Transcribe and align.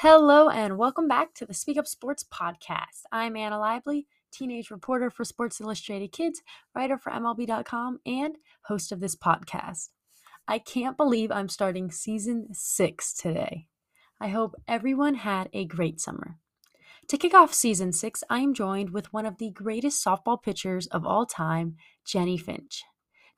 Hello, 0.00 0.48
and 0.48 0.78
welcome 0.78 1.06
back 1.06 1.34
to 1.34 1.44
the 1.44 1.52
Speak 1.52 1.76
Up 1.76 1.86
Sports 1.86 2.24
podcast. 2.24 3.02
I'm 3.12 3.36
Anna 3.36 3.58
Laible, 3.58 4.04
teenage 4.30 4.70
reporter 4.70 5.10
for 5.10 5.24
Sports 5.24 5.60
Illustrated 5.60 6.12
Kids, 6.12 6.42
writer 6.74 6.96
for 6.96 7.12
MLB.com, 7.12 8.00
and 8.06 8.36
host 8.62 8.92
of 8.92 9.00
this 9.00 9.16
podcast. 9.16 9.88
I 10.46 10.58
can't 10.58 10.96
believe 10.96 11.30
I'm 11.30 11.48
starting 11.48 11.90
season 11.90 12.48
six 12.52 13.12
today. 13.12 13.66
I 14.20 14.28
hope 14.28 14.54
everyone 14.66 15.14
had 15.16 15.50
a 15.52 15.64
great 15.64 16.00
summer. 16.00 16.36
To 17.08 17.18
kick 17.18 17.34
off 17.34 17.52
season 17.52 17.92
six, 17.92 18.22
I 18.30 18.40
am 18.40 18.54
joined 18.54 18.90
with 18.90 19.12
one 19.12 19.26
of 19.26 19.38
the 19.38 19.50
greatest 19.50 20.04
softball 20.04 20.42
pitchers 20.42 20.86
of 20.88 21.06
all 21.06 21.26
time, 21.26 21.76
Jennie 22.04 22.38
Finch. 22.38 22.84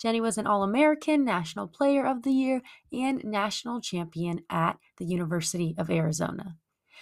Jennie 0.01 0.21
was 0.21 0.39
an 0.39 0.47
All 0.47 0.63
American, 0.63 1.25
National 1.27 1.69
Player 1.69 2.07
of 2.07 2.23
the 2.23 2.33
Year, 2.33 2.63
and 2.91 3.23
National 3.23 3.83
Champion 3.83 4.41
at 4.49 4.79
the 4.97 5.05
University 5.05 5.75
of 5.77 5.91
Arizona. 5.91 6.57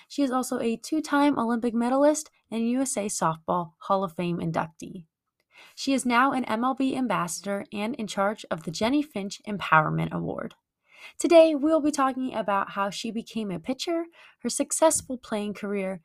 She 0.09 0.23
is 0.23 0.33
also 0.33 0.59
a 0.59 0.77
two 0.77 1.01
time 1.01 1.39
Olympic 1.39 1.75
medalist 1.75 2.31
and 2.51 2.69
USA 2.69 3.07
Softball 3.07 3.73
Hall 3.83 4.03
of 4.03 4.15
Fame 4.15 4.39
inductee. 4.39 5.05
She 5.77 5.93
is 5.93 6.05
now 6.05 6.33
an 6.33 6.45
MLB 6.47 6.97
ambassador 6.97 7.65
and 7.73 7.95
in 7.95 8.09
charge 8.09 8.45
of 8.51 8.65
the 8.65 8.73
Jennie 8.73 9.03
Finch 9.03 9.41
Empowerment 9.47 10.11
Award. 10.11 10.55
Today, 11.21 11.55
we 11.55 11.71
will 11.71 11.81
be 11.81 11.93
talking 11.93 12.35
about 12.35 12.71
how 12.71 12.91
she 12.91 13.13
became 13.13 13.53
a 13.53 13.61
pitcher, 13.61 14.07
her 14.43 14.49
successful 14.49 15.19
playing 15.19 15.55
career, 15.55 16.01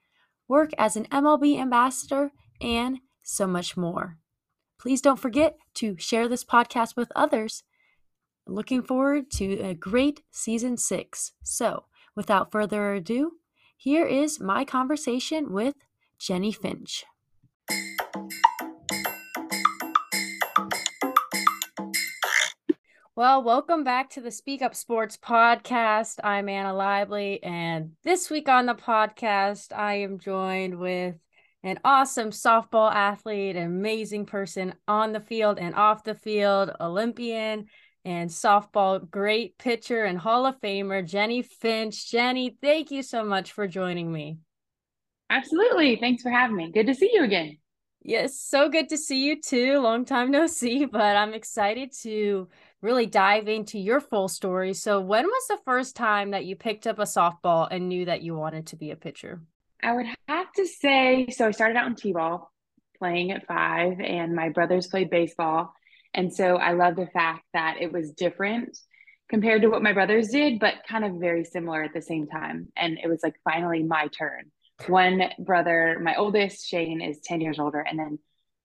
work 0.48 0.70
as 0.78 0.96
an 0.96 1.06
MLB 1.06 1.60
ambassador, 1.60 2.32
and 2.62 3.00
so 3.24 3.48
much 3.48 3.76
more. 3.76 4.18
Please 4.84 5.00
don't 5.00 5.18
forget 5.18 5.56
to 5.76 5.96
share 5.98 6.28
this 6.28 6.44
podcast 6.44 6.98
with 6.98 7.10
others. 7.16 7.64
Looking 8.46 8.82
forward 8.82 9.32
to 9.32 9.62
a 9.62 9.74
great 9.74 10.24
season 10.30 10.76
six. 10.76 11.32
So, 11.42 11.86
without 12.18 12.52
further 12.52 12.94
ado, 12.94 13.38
here 13.78 14.06
is 14.06 14.42
my 14.42 14.66
conversation 14.66 15.54
with 15.54 15.76
Jennie 16.20 16.52
Finch. 16.52 17.06
Well, 23.16 23.42
welcome 23.42 23.86
back 23.86 24.10
to 24.10 24.20
the 24.20 24.32
Speak 24.32 24.62
Up 24.62 24.76
Sports 24.76 25.16
podcast. 25.16 26.20
I'm 26.26 26.50
Anna 26.50 26.74
Laible, 26.74 27.40
and 27.42 27.94
this 28.04 28.30
week 28.30 28.50
on 28.50 28.66
the 28.66 28.76
podcast, 28.76 29.72
I 29.74 29.94
am 30.00 30.20
joined 30.20 30.78
with 30.78 31.16
an 31.64 31.80
awesome 31.86 32.32
softball 32.32 32.94
athlete, 32.94 33.56
an 33.56 33.64
amazing 33.64 34.26
person 34.26 34.76
on 34.88 35.14
the 35.14 35.20
field 35.22 35.58
and 35.60 35.76
off 35.76 36.04
the 36.04 36.16
field, 36.16 36.72
Olympian 36.80 37.68
and 38.06 38.30
softball 38.30 39.10
great 39.10 39.58
pitcher 39.58 40.04
and 40.04 40.18
Hall 40.18 40.46
of 40.46 40.60
Famer, 40.60 41.08
Jennie 41.08 41.42
Finch. 41.42 42.12
Jennie, 42.12 42.58
thank 42.62 42.92
you 42.92 43.02
so 43.02 43.24
much 43.24 43.54
for 43.54 43.68
joining 43.68 44.12
me. 44.12 44.40
Absolutely. 45.30 45.96
Thanks 45.96 46.22
for 46.22 46.30
having 46.30 46.56
me. 46.56 46.72
Good 46.72 46.88
to 46.88 46.96
see 46.96 47.12
you 47.14 47.24
again. 47.24 47.58
Yes, 48.06 48.38
so 48.38 48.68
good 48.68 48.90
to 48.90 48.98
see 48.98 49.24
you 49.24 49.42
too. 49.42 49.80
Long 49.80 50.04
time 50.04 50.30
no 50.30 50.46
see, 50.48 50.84
but 50.86 51.16
I'm 51.16 51.34
excited 51.34 51.94
to 52.02 52.50
really 52.82 53.06
dive 53.06 53.48
into 53.48 53.80
your 53.80 54.02
full 54.02 54.28
story. 54.28 54.74
So, 54.74 55.00
when 55.00 55.26
was 55.26 55.48
the 55.48 55.60
first 55.64 55.96
time 55.96 56.32
that 56.32 56.44
you 56.44 56.58
picked 56.58 56.86
up 56.86 57.00
a 57.00 57.04
softball 57.04 57.70
and 57.72 57.88
knew 57.88 58.04
that 58.06 58.22
you 58.22 58.36
wanted 58.36 58.68
to 58.68 58.76
be 58.76 58.92
a 58.92 58.98
pitcher? 58.98 59.42
I 59.84 59.94
would 59.94 60.06
have 60.28 60.52
to 60.54 60.66
say 60.66 61.28
so. 61.30 61.48
I 61.48 61.52
started 61.52 61.78
out 61.78 61.88
in 61.88 61.96
t 61.96 62.14
ball 62.14 62.52
playing 62.98 63.32
at 63.32 63.46
five, 63.46 64.00
and 64.00 64.34
my 64.34 64.50
brothers 64.50 64.88
played 64.88 65.10
baseball. 65.10 65.74
And 66.14 66.34
so 66.34 66.56
I 66.56 66.74
love 66.74 66.96
the 66.96 67.08
fact 67.08 67.44
that 67.54 67.78
it 67.82 67.92
was 67.92 68.12
different 68.12 68.78
compared 69.30 69.64
to 69.64 69.68
what 69.68 69.84
my 69.84 69.94
brothers 69.94 70.30
did, 70.30 70.60
but 70.60 70.76
kind 70.88 71.04
of 71.04 71.20
very 71.20 71.44
similar 71.44 71.84
at 71.84 71.94
the 71.94 72.02
same 72.02 72.28
time. 72.28 72.68
And 72.78 72.98
it 73.04 73.10
was 73.10 73.22
like 73.24 73.36
finally 73.44 73.84
my 73.84 74.08
turn. 74.08 74.52
One 74.88 75.24
brother, 75.40 76.00
my 76.02 76.16
oldest, 76.16 76.68
Shane, 76.68 77.02
is 77.02 77.20
10 77.24 77.42
years 77.42 77.60
older. 77.60 77.80
And 77.80 77.98
then 77.98 78.20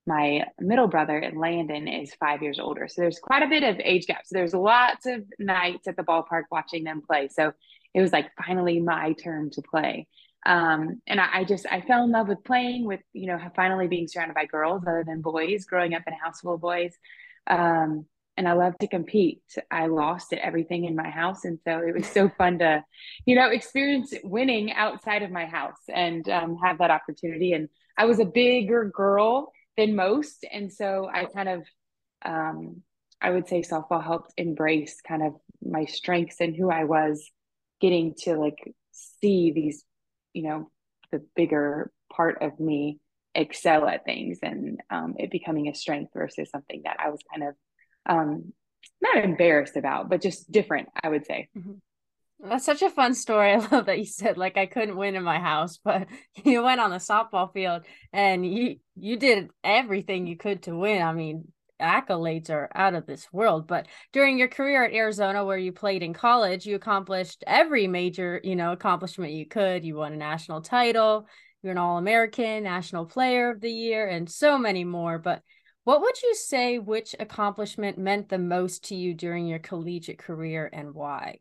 my 0.07 0.45
middle 0.61 0.89
brother, 0.89 1.33
Landon, 1.35 1.89
is 1.89 2.15
five 2.15 2.43
years 2.43 2.59
older. 2.59 2.87
So 2.89 3.01
there's 3.01 3.19
quite 3.19 3.43
a 3.43 3.49
bit 3.49 3.63
of 3.63 3.81
age 3.83 4.07
gap. 4.07 4.23
So 4.25 4.35
there's 4.35 4.55
lots 4.55 5.07
of 5.07 5.25
nights 5.39 5.89
at 5.89 5.97
the 5.97 6.03
ballpark 6.03 6.45
watching 6.51 6.85
them 6.85 7.03
play. 7.03 7.29
So 7.29 7.53
it 7.95 8.01
was 8.01 8.13
like 8.13 8.27
finally 8.37 8.81
my 8.81 9.15
turn 9.15 9.51
to 9.51 9.63
play 9.63 10.07
um, 10.49 11.03
and 11.07 11.21
I, 11.21 11.29
I, 11.41 11.45
just 11.45 11.67
I 11.71 11.83
fell 11.83 12.05
in 12.05 12.11
love 12.11 12.27
with 12.27 12.43
playing 12.43 12.87
with 12.87 13.01
you 13.13 13.27
know 13.27 13.39
finally 13.55 13.87
being 13.87 14.09
surrounded 14.09 14.35
by 14.35 14.47
girls 14.47 14.83
other 14.89 15.05
than 15.07 15.21
boys 15.21 15.67
growing 15.67 15.93
up 15.93 16.05
in 16.07 16.15
a 16.15 16.25
house 16.25 16.41
full 16.41 16.55
of 16.55 16.63
boys. 16.63 16.95
Um, 17.47 18.07
and 18.39 18.49
I 18.49 18.53
love 18.53 18.79
to 18.79 18.87
compete. 18.87 19.43
I 19.71 19.89
lost 19.89 20.33
at 20.33 20.39
everything 20.39 20.85
in 20.85 20.97
my 20.97 21.11
house. 21.11 21.45
And 21.45 21.59
so 21.65 21.81
it 21.81 21.95
was 21.95 22.07
so 22.07 22.31
fun 22.39 22.61
to 22.61 22.83
you 23.27 23.35
know 23.37 23.51
experience 23.51 24.15
winning 24.25 24.73
outside 24.73 25.23
of 25.23 25.31
my 25.31 25.45
house 25.45 25.83
and 25.95 26.27
um, 26.31 26.57
have 26.65 26.79
that 26.79 26.91
opportunity. 26.91 27.53
And 27.53 27.69
I 27.99 28.07
was 28.07 28.19
a 28.19 28.25
bigger 28.25 28.87
girl 28.87 29.53
than 29.77 29.97
most. 29.97 30.47
And 30.51 30.73
so 30.73 31.11
I 31.13 31.27
kind 31.27 31.51
of 31.51 31.65
um, 32.25 32.83
I 33.21 33.31
would 33.31 33.49
say 33.49 33.61
softball 33.61 34.03
helped 34.03 34.33
embrace 34.39 35.03
kind 35.07 35.23
of 35.23 35.35
my 35.63 35.85
strengths 35.85 36.41
and 36.41 36.57
who 36.57 36.71
I 36.71 36.85
was 36.85 37.31
getting 37.83 38.15
to 38.23 38.37
like 38.37 38.57
see 38.93 39.53
these 39.53 39.85
you 40.33 40.43
know 40.43 40.71
the 41.13 41.25
bigger 41.35 41.91
part 42.13 42.43
of 42.43 42.59
me 42.61 42.99
excel 43.35 43.87
at 43.87 44.05
things 44.05 44.39
and 44.43 44.81
um, 44.91 45.15
it 45.19 45.31
becoming 45.31 45.69
a 45.69 45.75
strength 45.75 46.13
versus 46.13 46.51
something 46.51 46.83
that 46.85 46.97
I 46.99 47.11
was 47.11 47.21
kind 47.33 47.49
of 47.49 47.55
um, 48.07 48.53
not 49.01 49.23
embarrassed 49.23 49.77
about, 49.77 50.09
but 50.09 50.23
just 50.23 50.51
different, 50.51 50.89
I 51.03 51.09
would 51.09 51.27
say. 51.27 51.49
Mm-hmm. 51.57 52.49
That's 52.49 52.65
such 52.65 52.83
a 52.83 52.91
fun 52.91 53.15
story. 53.15 53.53
I 53.53 53.57
love 53.57 53.87
that 53.87 53.99
you 53.99 54.07
said 54.07 54.37
like 54.37 54.57
I 54.57 54.67
couldn't 54.67 54.97
win 54.97 55.17
in 55.17 55.23
my 55.23 55.39
house, 55.39 55.79
but 55.85 56.07
you 56.45 56.63
went 56.63 56.81
on 56.81 56.91
the 56.91 56.97
softball 56.97 57.53
field 57.53 57.83
and 58.13 58.47
you 58.47 58.77
you 58.97 59.17
did 59.17 59.51
everything 59.63 60.27
you 60.27 60.37
could 60.37 60.65
to 60.65 60.77
win. 60.77 61.03
I 61.03 61.13
mean, 61.13 61.53
accolades 61.81 62.51
are 62.51 62.71
out 62.75 62.95
of 62.95 63.07
this 63.07 63.33
world. 63.33 63.67
But 63.67 63.87
during 64.13 64.39
your 64.39 64.49
career 64.49 64.85
at 64.85 64.93
Arizona, 64.93 65.45
where 65.45 65.59
you 65.59 65.73
played 65.73 66.03
in 66.03 66.13
college, 66.13 66.67
you 66.67 66.77
accomplished 66.77 67.45
every 67.47 67.87
major, 67.87 68.41
you 68.43 68.57
know, 68.57 68.73
accomplishment 68.73 69.33
you 69.33 69.47
could. 69.47 69.85
You 69.85 69.97
won 69.97 70.13
a 70.13 70.17
national 70.17 70.63
title, 70.63 71.27
you're 71.63 71.73
an 71.73 71.79
All 71.79 71.99
American, 71.99 72.63
National 72.63 73.07
Player 73.07 73.51
of 73.51 73.61
the 73.61 73.73
Year, 73.73 74.07
and 74.09 74.31
so 74.31 74.59
many 74.59 74.85
more. 74.85 75.19
But 75.19 75.43
what 75.85 76.03
would 76.03 76.23
you 76.23 76.35
say 76.35 76.79
which 76.79 77.15
accomplishment 77.19 77.97
meant 77.97 78.29
the 78.29 78.39
most 78.39 78.85
to 78.85 78.95
you 78.95 79.15
during 79.15 79.47
your 79.47 79.59
collegiate 79.59 80.19
career 80.19 80.69
and 80.73 80.95
why? 80.95 81.39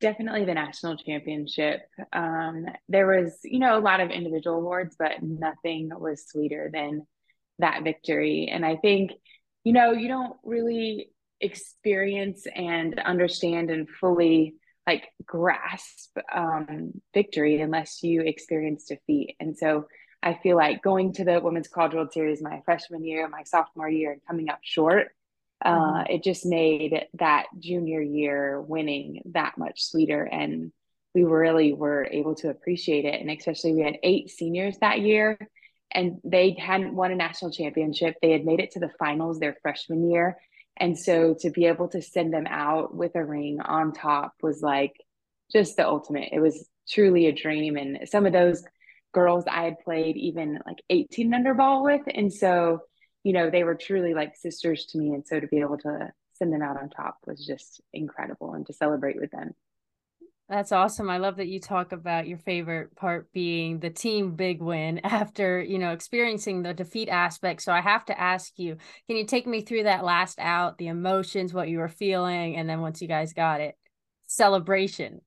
Definitely 0.00 0.44
the 0.44 0.54
national 0.54 0.96
championship. 0.96 1.80
Um, 2.12 2.66
there 2.88 3.06
was, 3.06 3.38
you 3.44 3.60
know, 3.60 3.78
a 3.78 3.80
lot 3.80 4.00
of 4.00 4.10
individual 4.10 4.56
awards, 4.58 4.96
but 4.98 5.22
nothing 5.22 5.90
was 5.96 6.26
sweeter 6.28 6.70
than 6.72 7.06
that 7.62 7.82
victory. 7.82 8.48
And 8.52 8.64
I 8.64 8.76
think, 8.76 9.12
you 9.64 9.72
know, 9.72 9.92
you 9.92 10.08
don't 10.08 10.36
really 10.44 11.10
experience 11.40 12.46
and 12.54 12.98
understand 13.00 13.70
and 13.70 13.88
fully 13.88 14.54
like 14.86 15.08
grasp 15.24 16.16
um, 16.32 16.92
victory 17.14 17.60
unless 17.60 18.02
you 18.02 18.22
experience 18.22 18.84
defeat. 18.84 19.36
And 19.40 19.56
so 19.56 19.86
I 20.22 20.38
feel 20.42 20.56
like 20.56 20.82
going 20.82 21.12
to 21.14 21.24
the 21.24 21.40
Women's 21.40 21.68
College 21.68 21.94
World 21.94 22.12
Series 22.12 22.42
my 22.42 22.62
freshman 22.64 23.04
year, 23.04 23.28
my 23.28 23.42
sophomore 23.44 23.88
year, 23.88 24.12
and 24.12 24.20
coming 24.26 24.48
up 24.48 24.60
short, 24.62 25.08
uh, 25.64 25.76
mm-hmm. 25.76 26.12
it 26.12 26.22
just 26.22 26.46
made 26.46 27.06
that 27.14 27.46
junior 27.58 28.00
year 28.00 28.60
winning 28.60 29.22
that 29.32 29.58
much 29.58 29.84
sweeter. 29.84 30.22
And 30.22 30.72
we 31.14 31.24
really 31.24 31.72
were 31.72 32.08
able 32.10 32.34
to 32.36 32.50
appreciate 32.50 33.04
it. 33.04 33.20
And 33.20 33.30
especially 33.30 33.74
we 33.74 33.82
had 33.82 33.98
eight 34.02 34.30
seniors 34.30 34.78
that 34.78 35.00
year 35.00 35.38
and 35.94 36.20
they 36.24 36.56
hadn't 36.58 36.94
won 36.94 37.12
a 37.12 37.16
national 37.16 37.50
championship. 37.50 38.16
They 38.20 38.32
had 38.32 38.44
made 38.44 38.60
it 38.60 38.72
to 38.72 38.80
the 38.80 38.90
finals 38.98 39.38
their 39.38 39.56
freshman 39.62 40.10
year. 40.10 40.38
And 40.76 40.98
so 40.98 41.34
to 41.40 41.50
be 41.50 41.66
able 41.66 41.88
to 41.88 42.02
send 42.02 42.32
them 42.32 42.46
out 42.46 42.94
with 42.94 43.14
a 43.14 43.24
ring 43.24 43.60
on 43.60 43.92
top 43.92 44.34
was 44.42 44.62
like 44.62 44.96
just 45.50 45.76
the 45.76 45.86
ultimate. 45.86 46.30
It 46.32 46.40
was 46.40 46.68
truly 46.88 47.26
a 47.26 47.32
dream. 47.32 47.76
And 47.76 48.08
some 48.08 48.26
of 48.26 48.32
those 48.32 48.64
girls 49.12 49.44
I 49.48 49.64
had 49.64 49.80
played 49.80 50.16
even 50.16 50.58
like 50.66 50.82
18 50.88 51.34
under 51.34 51.54
ball 51.54 51.84
with. 51.84 52.02
And 52.12 52.32
so, 52.32 52.80
you 53.22 53.32
know, 53.32 53.50
they 53.50 53.64
were 53.64 53.74
truly 53.74 54.14
like 54.14 54.36
sisters 54.36 54.86
to 54.86 54.98
me. 54.98 55.12
And 55.12 55.26
so 55.26 55.38
to 55.38 55.46
be 55.46 55.60
able 55.60 55.78
to 55.78 56.12
send 56.34 56.52
them 56.52 56.62
out 56.62 56.80
on 56.80 56.88
top 56.88 57.18
was 57.26 57.44
just 57.46 57.80
incredible 57.92 58.54
and 58.54 58.66
to 58.66 58.72
celebrate 58.72 59.20
with 59.20 59.30
them. 59.30 59.54
That's 60.48 60.72
awesome. 60.72 61.08
I 61.08 61.16
love 61.16 61.36
that 61.36 61.48
you 61.48 61.60
talk 61.60 61.92
about 61.92 62.28
your 62.28 62.36
favorite 62.36 62.94
part 62.94 63.32
being 63.32 63.78
the 63.78 63.88
team 63.88 64.34
big 64.34 64.60
win 64.60 65.00
after, 65.04 65.62
you 65.62 65.78
know, 65.78 65.92
experiencing 65.92 66.62
the 66.62 66.74
defeat 66.74 67.08
aspect. 67.08 67.62
So 67.62 67.72
I 67.72 67.80
have 67.80 68.04
to 68.06 68.20
ask 68.20 68.58
you, 68.58 68.76
can 69.06 69.16
you 69.16 69.24
take 69.24 69.46
me 69.46 69.62
through 69.62 69.84
that 69.84 70.04
last 70.04 70.38
out, 70.38 70.78
the 70.78 70.88
emotions, 70.88 71.54
what 71.54 71.68
you 71.68 71.78
were 71.78 71.88
feeling, 71.88 72.56
and 72.56 72.68
then 72.68 72.80
once 72.80 73.00
you 73.00 73.08
guys 73.08 73.32
got 73.32 73.60
it, 73.60 73.76
celebration? 74.26 75.22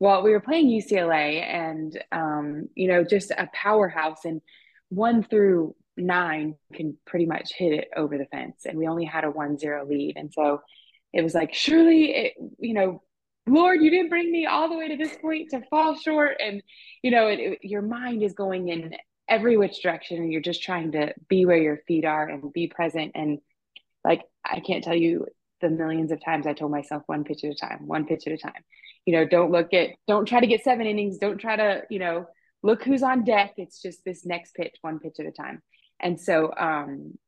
Well, 0.00 0.22
we 0.22 0.30
were 0.30 0.40
playing 0.40 0.68
UCLA 0.68 1.42
and 1.42 2.04
um, 2.12 2.68
you 2.74 2.88
know, 2.88 3.02
just 3.02 3.30
a 3.30 3.48
powerhouse 3.52 4.24
and 4.24 4.40
one 4.90 5.22
through 5.22 5.74
nine 5.96 6.54
can 6.72 6.96
pretty 7.06 7.26
much 7.26 7.52
hit 7.56 7.72
it 7.72 7.88
over 7.96 8.16
the 8.16 8.26
fence. 8.26 8.64
And 8.64 8.78
we 8.78 8.86
only 8.86 9.04
had 9.04 9.24
a 9.24 9.30
one 9.30 9.58
zero 9.58 9.86
lead. 9.86 10.16
And 10.16 10.32
so 10.32 10.60
it 11.12 11.22
was 11.22 11.34
like, 11.34 11.54
surely, 11.54 12.14
it, 12.14 12.34
you 12.58 12.74
know, 12.74 13.02
Lord, 13.48 13.82
you 13.82 13.90
didn't 13.90 14.10
bring 14.10 14.30
me 14.30 14.46
all 14.46 14.68
the 14.68 14.76
way 14.76 14.88
to 14.88 14.96
this 14.96 15.16
point 15.16 15.50
to 15.50 15.62
fall 15.70 15.96
short. 15.96 16.36
And, 16.40 16.62
you 17.02 17.10
know, 17.10 17.28
it, 17.28 17.38
it, 17.38 17.58
your 17.62 17.82
mind 17.82 18.22
is 18.22 18.34
going 18.34 18.68
in 18.68 18.94
every 19.28 19.56
which 19.56 19.82
direction 19.82 20.18
and 20.18 20.32
you're 20.32 20.40
just 20.40 20.62
trying 20.62 20.92
to 20.92 21.14
be 21.28 21.44
where 21.44 21.58
your 21.58 21.78
feet 21.88 22.04
are 22.04 22.28
and 22.28 22.52
be 22.52 22.66
present. 22.68 23.12
And 23.14 23.38
like, 24.04 24.22
I 24.44 24.60
can't 24.60 24.84
tell 24.84 24.94
you 24.94 25.26
the 25.60 25.70
millions 25.70 26.12
of 26.12 26.24
times 26.24 26.46
I 26.46 26.52
told 26.52 26.70
myself 26.70 27.02
one 27.06 27.24
pitch 27.24 27.44
at 27.44 27.50
a 27.50 27.54
time, 27.54 27.86
one 27.86 28.06
pitch 28.06 28.26
at 28.26 28.32
a 28.32 28.38
time. 28.38 28.62
You 29.04 29.14
know, 29.14 29.24
don't 29.26 29.50
look 29.50 29.72
at, 29.74 29.90
don't 30.06 30.26
try 30.26 30.40
to 30.40 30.46
get 30.46 30.64
seven 30.64 30.86
innings. 30.86 31.18
Don't 31.18 31.38
try 31.38 31.56
to, 31.56 31.82
you 31.90 31.98
know, 31.98 32.26
look 32.62 32.82
who's 32.82 33.02
on 33.02 33.24
deck. 33.24 33.54
It's 33.56 33.80
just 33.80 34.04
this 34.04 34.24
next 34.24 34.54
pitch, 34.54 34.76
one 34.82 34.98
pitch 34.98 35.16
at 35.18 35.26
a 35.26 35.32
time. 35.32 35.62
And 36.00 36.20
so, 36.20 36.52
um, 36.56 37.18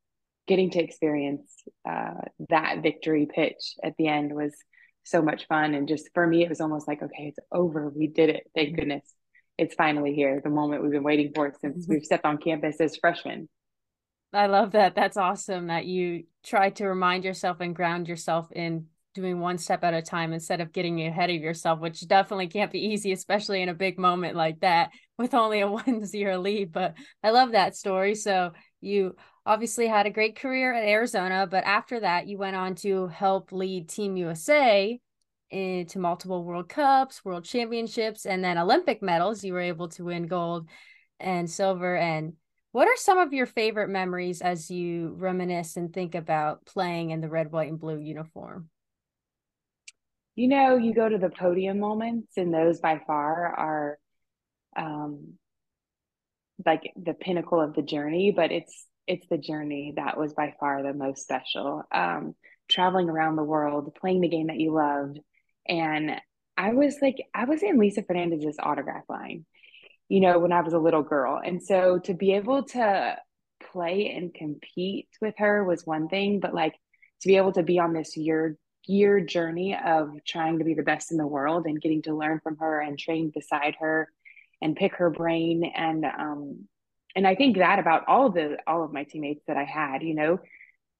getting 0.47 0.71
to 0.71 0.83
experience 0.83 1.49
uh, 1.87 2.21
that 2.49 2.81
victory 2.81 3.25
pitch 3.25 3.75
at 3.83 3.95
the 3.97 4.07
end 4.07 4.33
was 4.33 4.53
so 5.03 5.21
much 5.21 5.47
fun. 5.47 5.73
And 5.73 5.87
just 5.87 6.09
for 6.13 6.25
me, 6.25 6.43
it 6.43 6.49
was 6.49 6.61
almost 6.61 6.87
like, 6.87 7.01
okay, 7.01 7.27
it's 7.27 7.39
over. 7.51 7.89
We 7.89 8.07
did 8.07 8.29
it. 8.29 8.43
Thank 8.55 8.69
mm-hmm. 8.69 8.75
goodness. 8.77 9.13
It's 9.57 9.75
finally 9.75 10.13
here, 10.13 10.41
the 10.43 10.49
moment 10.49 10.81
we've 10.81 10.91
been 10.91 11.03
waiting 11.03 11.31
for 11.35 11.53
since 11.61 11.83
mm-hmm. 11.83 11.93
we've 11.93 12.05
stepped 12.05 12.25
on 12.25 12.37
campus 12.37 12.79
as 12.79 12.95
freshmen. 12.97 13.49
I 14.33 14.47
love 14.47 14.71
that. 14.71 14.95
That's 14.95 15.17
awesome 15.17 15.67
that 15.67 15.85
you 15.85 16.23
try 16.43 16.69
to 16.71 16.87
remind 16.87 17.25
yourself 17.25 17.57
and 17.59 17.75
ground 17.75 18.07
yourself 18.07 18.51
in 18.51 18.85
doing 19.13 19.41
one 19.41 19.57
step 19.57 19.83
at 19.83 19.93
a 19.93 20.01
time 20.01 20.31
instead 20.31 20.61
of 20.61 20.71
getting 20.71 21.05
ahead 21.05 21.29
of 21.29 21.35
yourself, 21.35 21.79
which 21.79 22.07
definitely 22.07 22.47
can't 22.47 22.71
be 22.71 22.79
easy, 22.79 23.11
especially 23.11 23.61
in 23.61 23.67
a 23.67 23.73
big 23.73 23.99
moment 23.99 24.37
like 24.37 24.61
that 24.61 24.91
with 25.17 25.33
only 25.33 25.59
a 25.59 25.67
one 25.71 26.05
zero 26.05 26.39
lead. 26.39 26.71
But 26.71 26.95
I 27.23 27.31
love 27.31 27.51
that 27.51 27.75
story. 27.75 28.15
So 28.15 28.53
you 28.79 29.15
obviously 29.45 29.87
had 29.87 30.05
a 30.05 30.11
great 30.11 30.35
career 30.35 30.73
at 30.73 30.83
Arizona, 30.83 31.47
but 31.49 31.63
after 31.63 31.99
that, 31.99 32.27
you 32.27 32.37
went 32.37 32.55
on 32.55 32.75
to 32.75 33.07
help 33.07 33.51
lead 33.51 33.89
Team 33.89 34.17
USA 34.17 34.99
into 35.49 35.99
multiple 35.99 36.43
World 36.43 36.69
Cups, 36.69 37.25
World 37.25 37.43
Championships, 37.43 38.25
and 38.25 38.43
then 38.43 38.57
Olympic 38.57 39.01
medals. 39.01 39.43
You 39.43 39.53
were 39.53 39.61
able 39.61 39.89
to 39.89 40.05
win 40.05 40.27
gold 40.27 40.67
and 41.19 41.49
silver. 41.49 41.95
And 41.95 42.33
what 42.71 42.87
are 42.87 42.95
some 42.95 43.17
of 43.17 43.33
your 43.33 43.45
favorite 43.45 43.89
memories 43.89 44.41
as 44.41 44.71
you 44.71 45.13
reminisce 45.17 45.75
and 45.75 45.93
think 45.93 46.15
about 46.15 46.65
playing 46.65 47.09
in 47.09 47.19
the 47.19 47.29
red, 47.29 47.51
white, 47.51 47.69
and 47.69 47.79
blue 47.79 47.99
uniform? 47.99 48.69
You 50.35 50.47
know, 50.47 50.77
you 50.77 50.93
go 50.93 51.09
to 51.09 51.17
the 51.17 51.29
podium 51.29 51.79
moments, 51.79 52.37
and 52.37 52.53
those 52.53 52.79
by 52.79 53.01
far 53.05 53.47
are 53.47 53.99
um, 54.77 55.33
like 56.65 56.93
the 56.95 57.13
pinnacle 57.13 57.59
of 57.59 57.73
the 57.73 57.81
journey, 57.81 58.31
but 58.31 58.51
it's 58.51 58.85
it's 59.07 59.27
the 59.29 59.37
journey 59.37 59.93
that 59.95 60.17
was 60.17 60.33
by 60.33 60.53
far 60.59 60.83
the 60.83 60.93
most 60.93 61.23
special. 61.23 61.83
Um, 61.91 62.35
traveling 62.69 63.09
around 63.09 63.35
the 63.35 63.43
world, 63.43 63.93
playing 63.95 64.21
the 64.21 64.29
game 64.29 64.47
that 64.47 64.59
you 64.59 64.73
loved, 64.73 65.19
and 65.67 66.19
I 66.57 66.73
was 66.73 66.97
like, 67.01 67.17
I 67.33 67.45
was 67.45 67.63
in 67.63 67.79
Lisa 67.79 68.03
Fernandez's 68.03 68.57
autograph 68.59 69.03
line, 69.09 69.45
you 70.09 70.19
know, 70.19 70.39
when 70.39 70.51
I 70.51 70.61
was 70.61 70.73
a 70.73 70.79
little 70.79 71.03
girl, 71.03 71.41
and 71.43 71.61
so 71.61 71.99
to 72.05 72.13
be 72.13 72.33
able 72.33 72.63
to 72.63 73.17
play 73.71 74.13
and 74.15 74.33
compete 74.33 75.09
with 75.21 75.35
her 75.37 75.63
was 75.63 75.85
one 75.85 76.07
thing, 76.07 76.39
but 76.39 76.53
like 76.53 76.73
to 77.21 77.27
be 77.27 77.37
able 77.37 77.53
to 77.53 77.63
be 77.63 77.79
on 77.79 77.93
this 77.93 78.17
year 78.17 78.57
year 78.87 79.21
journey 79.21 79.77
of 79.85 80.09
trying 80.25 80.57
to 80.59 80.65
be 80.65 80.73
the 80.73 80.83
best 80.83 81.11
in 81.11 81.17
the 81.17 81.27
world 81.27 81.65
and 81.65 81.81
getting 81.81 82.01
to 82.01 82.15
learn 82.17 82.39
from 82.41 82.57
her 82.57 82.81
and 82.81 82.97
train 82.97 83.31
beside 83.33 83.75
her 83.79 84.09
and 84.61 84.75
pick 84.75 84.95
her 84.95 85.09
brain 85.09 85.63
and 85.75 86.03
um 86.05 86.67
and 87.15 87.27
I 87.27 87.35
think 87.35 87.57
that 87.57 87.79
about 87.79 88.07
all 88.07 88.27
of 88.27 88.33
the 88.33 88.57
all 88.67 88.83
of 88.83 88.93
my 88.93 89.03
teammates 89.03 89.43
that 89.47 89.57
I 89.57 89.63
had, 89.63 90.03
you 90.03 90.15
know, 90.15 90.39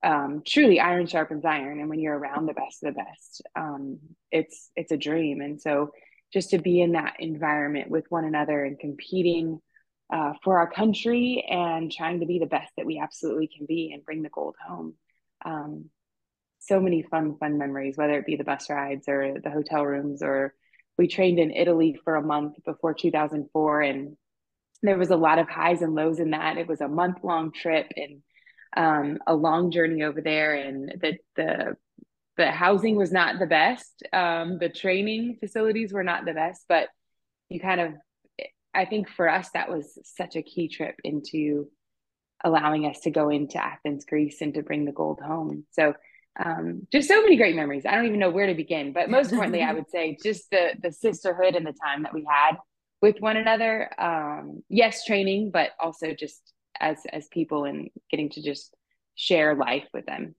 um, 0.04 0.42
truly 0.46 0.80
iron 0.80 1.08
sharpens 1.08 1.46
iron, 1.46 1.80
and 1.80 1.90
when 1.90 2.00
you're 2.00 2.18
around 2.18 2.48
the 2.48 2.54
best 2.54 2.84
of 2.84 2.94
the 2.94 3.02
best, 3.02 3.42
um, 3.56 4.00
it's 4.32 4.72
it's 4.76 4.92
a 4.92 4.98
dream. 4.98 5.42
And 5.42 5.62
so, 5.62 5.92
just 6.34 6.52
to 6.52 6.58
be 6.58 6.82
in 6.82 6.94
that 6.94 7.16
environment 7.20 7.90
with 7.90 8.06
one 8.10 8.26
another 8.26 8.64
and 8.64 8.80
competing 8.80 9.60
uh, 10.12 10.34
for 10.44 10.60
our 10.60 10.70
country 10.70 11.46
and 11.50 11.92
trying 11.92 12.20
to 12.20 12.26
be 12.26 12.40
the 12.40 12.46
best 12.46 12.72
that 12.78 12.86
we 12.86 13.00
absolutely 13.00 13.48
can 13.48 13.66
be 13.66 13.92
and 13.94 14.04
bring 14.04 14.24
the 14.24 14.30
gold 14.30 14.56
home. 14.66 14.96
Um, 15.46 15.86
so 16.60 16.80
many 16.80 17.02
fun, 17.02 17.38
fun 17.38 17.58
memories, 17.58 17.98
whether 17.98 18.14
it 18.20 18.26
be 18.26 18.36
the 18.36 18.44
bus 18.44 18.70
rides 18.70 19.08
or 19.08 19.40
the 19.42 19.50
hotel 19.50 19.86
rooms, 19.86 20.22
or 20.22 20.54
we 20.98 21.08
trained 21.08 21.40
in 21.40 21.52
Italy 21.52 22.00
for 22.04 22.16
a 22.16 22.22
month 22.22 22.56
before 22.66 22.94
2004 22.94 23.82
and 23.82 24.18
there 24.82 24.98
was 24.98 25.12
a 25.12 25.16
lot 25.16 25.40
of 25.40 25.50
highs 25.50 25.82
and 25.82 25.96
lows 25.96 26.20
in 26.20 26.32
that. 26.32 26.58
It 26.58 26.68
was 26.68 26.82
a 26.82 26.88
month 26.88 27.18
long 27.24 27.52
trip 27.52 27.92
and 27.96 28.22
um, 28.76 29.20
a 29.28 29.36
long 29.36 29.72
journey 29.72 30.04
over 30.04 30.22
there, 30.22 30.56
and 30.56 30.90
the 31.02 31.18
the 31.36 31.78
the 32.38 32.52
housing 32.52 32.96
was 32.96 33.12
not 33.12 33.40
the 33.40 33.46
best. 33.46 34.04
Um, 34.14 34.58
the 34.58 34.70
training 34.70 35.38
facilities 35.40 35.94
were 35.94 36.04
not 36.04 36.26
the 36.26 36.34
best, 36.34 36.66
but 36.68 36.88
you 37.50 37.60
kind 37.60 37.82
of, 37.82 37.94
I 38.74 38.86
think 38.86 39.10
for 39.10 39.30
us 39.30 39.50
that 39.54 39.70
was 39.70 40.00
such 40.04 40.36
a 40.36 40.42
key 40.42 40.70
trip 40.70 40.96
into 41.04 41.68
allowing 42.44 42.86
us 42.86 43.02
to 43.02 43.12
go 43.12 43.30
into 43.30 43.64
Athens, 43.64 44.06
Greece, 44.06 44.42
and 44.42 44.54
to 44.54 44.64
bring 44.64 44.86
the 44.86 44.92
gold 44.92 45.20
home. 45.20 45.66
So 45.72 45.94
um, 46.44 46.88
just 46.92 47.10
so 47.10 47.22
many 47.22 47.36
great 47.36 47.56
memories. 47.56 47.86
I 47.86 47.94
don't 47.96 48.06
even 48.06 48.20
know 48.20 48.32
where 48.32 48.48
to 48.48 48.56
begin, 48.56 48.94
but 48.94 49.10
most 49.10 49.32
importantly, 49.32 49.62
I 49.62 49.74
would 49.76 49.90
say 49.90 50.18
just 50.24 50.50
the 50.50 50.70
the 50.82 50.92
sisterhood 50.92 51.56
and 51.56 51.66
the 51.66 51.74
time 51.74 52.04
that 52.04 52.14
we 52.14 52.26
had 52.28 52.56
with 53.02 53.20
one 53.20 53.38
another. 53.38 53.90
Um 54.00 54.64
yes 54.70 55.06
training 55.06 55.52
but 55.52 55.72
also 55.80 56.14
just 56.14 56.54
as 56.80 56.98
as 57.12 57.28
people 57.28 57.66
and 57.66 57.90
getting 58.10 58.30
to 58.30 58.42
just 58.42 58.74
share 59.16 59.56
life 59.56 59.88
with 59.94 60.06
them. 60.06 60.36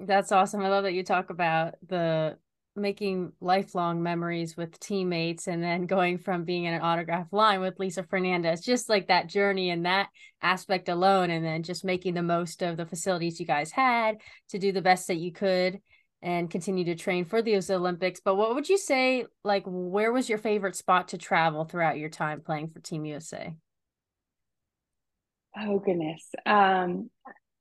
That's 0.00 0.32
awesome. 0.32 0.62
I 0.62 0.68
love 0.68 0.84
that 0.84 0.94
you 0.94 1.02
talk 1.02 1.30
about 1.30 1.74
the 1.86 2.36
making 2.74 3.32
lifelong 3.40 4.02
memories 4.02 4.56
with 4.56 4.78
teammates 4.80 5.46
and 5.46 5.62
then 5.62 5.86
going 5.86 6.16
from 6.18 6.44
being 6.44 6.64
in 6.64 6.72
an 6.72 6.80
autograph 6.80 7.30
line 7.32 7.60
with 7.60 7.78
Lisa 7.78 8.02
Fernandez, 8.02 8.62
just 8.62 8.88
like 8.88 9.08
that 9.08 9.26
journey 9.26 9.70
and 9.70 9.84
that 9.84 10.08
aspect 10.40 10.88
alone, 10.88 11.30
and 11.30 11.44
then 11.44 11.62
just 11.62 11.84
making 11.84 12.14
the 12.14 12.22
most 12.22 12.62
of 12.62 12.76
the 12.76 12.86
facilities 12.86 13.38
you 13.38 13.44
guys 13.44 13.70
had 13.70 14.16
to 14.48 14.58
do 14.58 14.72
the 14.72 14.80
best 14.80 15.06
that 15.08 15.18
you 15.18 15.32
could 15.32 15.80
and 16.22 16.50
continue 16.50 16.84
to 16.84 16.94
train 16.94 17.24
for 17.24 17.42
those 17.42 17.68
Olympics. 17.68 18.20
But 18.20 18.36
what 18.36 18.54
would 18.54 18.68
you 18.68 18.78
say, 18.78 19.26
like, 19.42 19.64
where 19.66 20.12
was 20.12 20.28
your 20.28 20.38
favorite 20.38 20.76
spot 20.76 21.08
to 21.08 21.18
travel 21.18 21.64
throughout 21.64 21.98
your 21.98 22.08
time 22.08 22.40
playing 22.40 22.68
for 22.68 22.80
Team 22.80 23.04
USA? 23.04 23.54
Oh 25.58 25.78
goodness. 25.80 26.30
Um, 26.46 27.10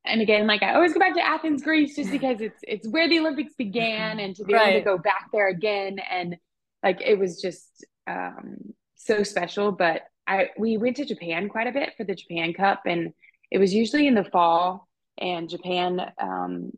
and 0.06 0.22
again, 0.22 0.48
like 0.48 0.64
I 0.64 0.76
always 0.76 0.94
go 0.94 1.00
back 1.00 1.16
to 1.16 1.26
Athens, 1.26 1.64
Greece, 1.64 1.96
just 1.96 2.12
because 2.12 2.42
it's 2.42 2.60
it's 2.64 2.88
where 2.88 3.10
the 3.10 3.20
Olympics 3.20 3.54
began, 3.56 4.20
and 4.20 4.36
to 4.36 4.44
be 4.44 4.54
right. 4.54 4.76
able 4.76 4.80
to 4.80 4.86
go 4.86 4.98
back 4.98 5.30
there 5.34 5.50
again, 5.50 5.98
and 6.10 6.38
like 6.84 7.02
it 7.02 7.18
was 7.18 7.42
just 7.42 7.86
um, 8.08 8.58
so 8.96 9.24
special. 9.24 9.72
But 9.72 10.04
I 10.28 10.50
we 10.58 10.78
went 10.78 10.98
to 10.98 11.06
Japan 11.06 11.50
quite 11.50 11.68
a 11.68 11.72
bit 11.72 11.94
for 11.98 12.04
the 12.04 12.16
Japan 12.16 12.54
Cup, 12.54 12.84
and 12.86 13.14
it 13.50 13.58
was 13.58 13.74
usually 13.74 14.08
in 14.08 14.16
the 14.16 14.24
fall. 14.24 14.88
And 15.18 15.50
Japan 15.50 16.02
um, 16.20 16.72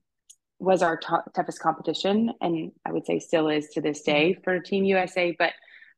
was 0.63 0.82
our 0.82 0.98
t- 0.98 1.08
toughest 1.36 1.60
competition, 1.60 2.32
and 2.41 2.72
I 2.86 2.91
would 2.91 3.05
say 3.05 3.20
still 3.20 3.50
is 3.50 3.70
to 3.70 3.82
this 3.82 4.01
day 4.01 4.32
mm-hmm. 4.32 4.43
for 4.43 4.60
Team 4.60 4.86
USA. 4.86 5.36
But 5.38 5.53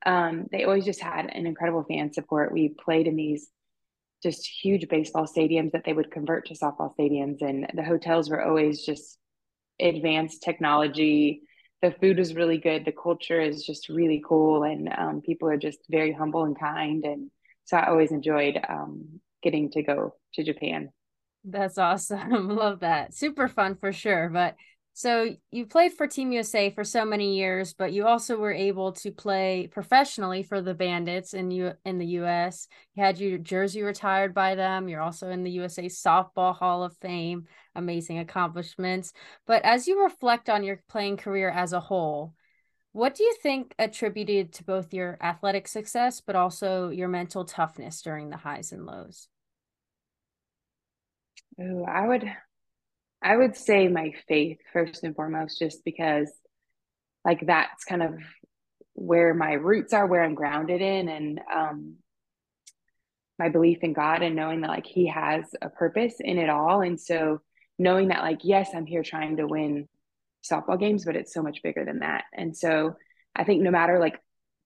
um, 0.06 0.48
they 0.52 0.64
always 0.64 0.86
just 0.86 1.02
had 1.02 1.26
an 1.28 1.46
incredible 1.46 1.84
fan 1.84 2.12
support. 2.12 2.52
We 2.52 2.70
played 2.70 3.08
in 3.08 3.16
these 3.16 3.50
just 4.24 4.48
huge 4.48 4.88
baseball 4.90 5.28
stadiums 5.28 5.72
that 5.72 5.84
they 5.86 5.94
would 5.94 6.12
convert 6.12 6.48
to 6.48 6.56
softball 6.56 6.96
stadiums, 6.98 7.42
and 7.42 7.68
the 7.74 7.84
hotels 7.84 8.30
were 8.30 8.44
always 8.44 8.84
just 8.84 9.18
advanced 9.80 10.42
technology. 10.42 11.42
The 11.82 11.92
food 11.92 12.18
was 12.18 12.34
really 12.34 12.58
good. 12.58 12.86
The 12.86 12.92
culture 12.92 13.40
is 13.40 13.66
just 13.66 13.90
really 13.90 14.24
cool, 14.28 14.64
and 14.64 14.90
um, 14.98 15.22
people 15.22 15.48
are 15.48 15.58
just 15.58 15.80
very 15.90 16.12
humble 16.12 16.44
and 16.44 16.60
kind. 16.60 17.06
And 17.06 17.30
so 17.66 17.78
I 17.78 17.90
always 17.90 18.12
enjoyed 18.12 18.60
um, 18.68 19.20
getting 19.44 19.70
to 19.72 19.84
go 19.84 20.16
to 20.34 20.44
Japan. 20.44 20.90
That's 21.46 21.78
awesome. 21.78 22.50
Love 22.56 22.80
that. 22.80 23.14
Super 23.14 23.48
fun 23.48 23.76
for 23.76 23.92
sure. 23.94 24.30
But 24.30 24.56
so 24.94 25.36
you 25.52 25.66
played 25.66 25.92
for 25.92 26.08
Team 26.08 26.32
USA 26.32 26.70
for 26.70 26.84
so 26.84 27.04
many 27.04 27.38
years, 27.38 27.74
but 27.74 27.92
you 27.92 28.08
also 28.08 28.38
were 28.38 28.54
able 28.54 28.94
to 28.94 29.12
play 29.12 29.68
professionally 29.72 30.42
for 30.42 30.62
the 30.62 30.74
Bandits 30.74 31.34
in 31.34 31.52
you 31.52 31.74
in 31.84 31.98
the 31.98 32.08
US. 32.20 32.68
You 32.94 33.04
had 33.04 33.20
your 33.20 33.38
jersey 33.38 33.84
retired 33.84 34.34
by 34.34 34.56
them. 34.56 34.88
You're 34.88 35.02
also 35.02 35.30
in 35.30 35.44
the 35.44 35.52
USA 35.52 35.86
Softball 35.86 36.56
Hall 36.56 36.84
of 36.84 36.96
Fame. 36.98 37.46
Amazing 37.76 38.20
accomplishments. 38.20 39.12
But 39.46 39.64
as 39.66 39.88
you 39.88 40.02
reflect 40.04 40.50
on 40.50 40.64
your 40.64 40.82
playing 40.90 41.18
career 41.18 41.50
as 41.50 41.74
a 41.74 41.82
whole, 41.82 42.34
what 42.94 43.16
do 43.16 43.24
you 43.24 43.36
think 43.44 43.76
attributed 43.78 44.54
to 44.54 44.64
both 44.64 44.94
your 44.94 45.18
athletic 45.22 45.68
success 45.68 46.22
but 46.22 46.38
also 46.38 46.90
your 46.90 47.10
mental 47.10 47.44
toughness 47.44 48.02
during 48.02 48.30
the 48.30 48.38
highs 48.38 48.72
and 48.72 48.86
lows? 48.86 49.28
Oh, 51.60 51.84
I 51.86 52.08
would 52.08 52.26
I 53.24 53.36
would 53.38 53.56
say 53.56 53.88
my 53.88 54.14
faith 54.28 54.60
first 54.74 55.04
and 55.04 55.16
foremost, 55.16 55.60
just 55.60 55.84
because 55.86 56.32
like 57.24 57.46
that's 57.46 57.86
kind 57.86 58.04
of 58.04 58.16
where 58.94 59.34
my 59.34 59.54
roots 59.54 59.94
are, 59.94 60.06
where 60.08 60.24
I'm 60.24 60.36
grounded 60.36 60.82
in. 60.82 61.10
And 61.10 61.42
um 61.54 61.96
my 63.40 63.50
belief 63.50 63.80
in 63.84 63.94
God 63.94 64.22
and 64.22 64.36
knowing 64.36 64.62
that 64.62 64.70
like 64.70 64.86
he 64.86 65.08
has 65.08 65.44
a 65.62 65.70
purpose 65.70 66.16
in 66.20 66.38
it 66.38 66.50
all. 66.50 66.82
And 66.82 67.00
so 67.00 67.42
knowing 67.78 68.08
that 68.10 68.22
like, 68.22 68.40
yes, 68.44 68.70
I'm 68.74 68.86
here 68.86 69.04
trying 69.04 69.38
to 69.38 69.48
win 69.48 69.90
softball 70.50 70.80
games, 70.80 71.04
but 71.06 71.16
it's 71.16 71.34
so 71.34 71.42
much 71.42 71.62
bigger 71.62 71.84
than 71.84 72.00
that. 72.00 72.26
And 72.34 72.56
so 72.56 72.96
I 73.36 73.44
think 73.44 73.62
no 73.62 73.72
matter 73.72 74.00
like 74.00 74.20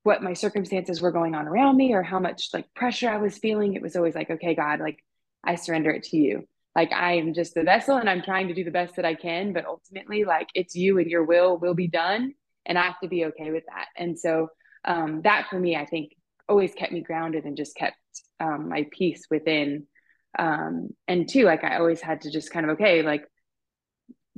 what 0.03 0.21
my 0.21 0.33
circumstances 0.33 1.01
were 1.01 1.11
going 1.11 1.33
on 1.33 1.47
around 1.47 1.77
me 1.77 1.93
or 1.93 2.03
how 2.03 2.19
much 2.19 2.49
like 2.53 2.71
pressure 2.75 3.09
I 3.09 3.17
was 3.17 3.37
feeling, 3.37 3.73
it 3.73 3.81
was 3.81 3.95
always 3.95 4.15
like, 4.15 4.29
okay, 4.29 4.53
God, 4.53 4.79
like 4.79 5.03
I 5.43 5.55
surrender 5.55 5.89
it 5.91 6.03
to 6.03 6.17
you. 6.17 6.47
Like 6.75 6.91
I 6.91 7.13
am 7.13 7.33
just 7.33 7.55
the 7.55 7.63
vessel 7.63 7.97
and 7.97 8.09
I'm 8.09 8.21
trying 8.21 8.47
to 8.47 8.53
do 8.53 8.63
the 8.63 8.71
best 8.71 8.95
that 8.95 9.05
I 9.05 9.15
can, 9.15 9.53
but 9.53 9.65
ultimately 9.65 10.23
like 10.23 10.49
it's 10.53 10.75
you 10.75 10.99
and 10.99 11.09
your 11.09 11.23
will 11.23 11.57
will 11.57 11.73
be 11.73 11.87
done. 11.87 12.33
And 12.65 12.77
I 12.77 12.83
have 12.83 12.99
to 13.01 13.09
be 13.09 13.25
okay 13.25 13.51
with 13.51 13.63
that. 13.67 13.87
And 13.97 14.17
so 14.17 14.49
um, 14.85 15.21
that 15.23 15.47
for 15.49 15.59
me, 15.59 15.75
I 15.75 15.85
think 15.85 16.13
always 16.47 16.73
kept 16.73 16.91
me 16.91 17.01
grounded 17.01 17.45
and 17.45 17.57
just 17.57 17.75
kept 17.75 17.97
um, 18.39 18.69
my 18.69 18.85
peace 18.91 19.23
within. 19.29 19.87
Um, 20.37 20.89
and 21.07 21.27
two, 21.27 21.43
like 21.43 21.63
I 21.63 21.77
always 21.77 22.01
had 22.01 22.21
to 22.21 22.31
just 22.31 22.51
kind 22.51 22.65
of, 22.65 22.73
okay, 22.73 23.01
like 23.01 23.25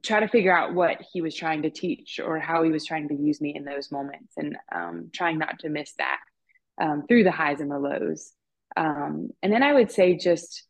try 0.03 0.21
to 0.21 0.27
figure 0.27 0.55
out 0.55 0.73
what 0.73 0.97
he 1.11 1.21
was 1.21 1.35
trying 1.35 1.61
to 1.63 1.69
teach 1.69 2.19
or 2.23 2.39
how 2.39 2.63
he 2.63 2.71
was 2.71 2.85
trying 2.85 3.09
to 3.09 3.15
use 3.15 3.39
me 3.39 3.53
in 3.55 3.65
those 3.65 3.91
moments 3.91 4.33
and 4.37 4.57
um, 4.73 5.09
trying 5.13 5.37
not 5.37 5.59
to 5.59 5.69
miss 5.69 5.93
that 5.97 6.19
um, 6.81 7.03
through 7.07 7.23
the 7.23 7.31
highs 7.31 7.59
and 7.59 7.69
the 7.69 7.77
lows. 7.77 8.31
Um, 8.75 9.29
and 9.43 9.53
then 9.53 9.63
I 9.63 9.73
would 9.73 9.91
say 9.91 10.17
just, 10.17 10.63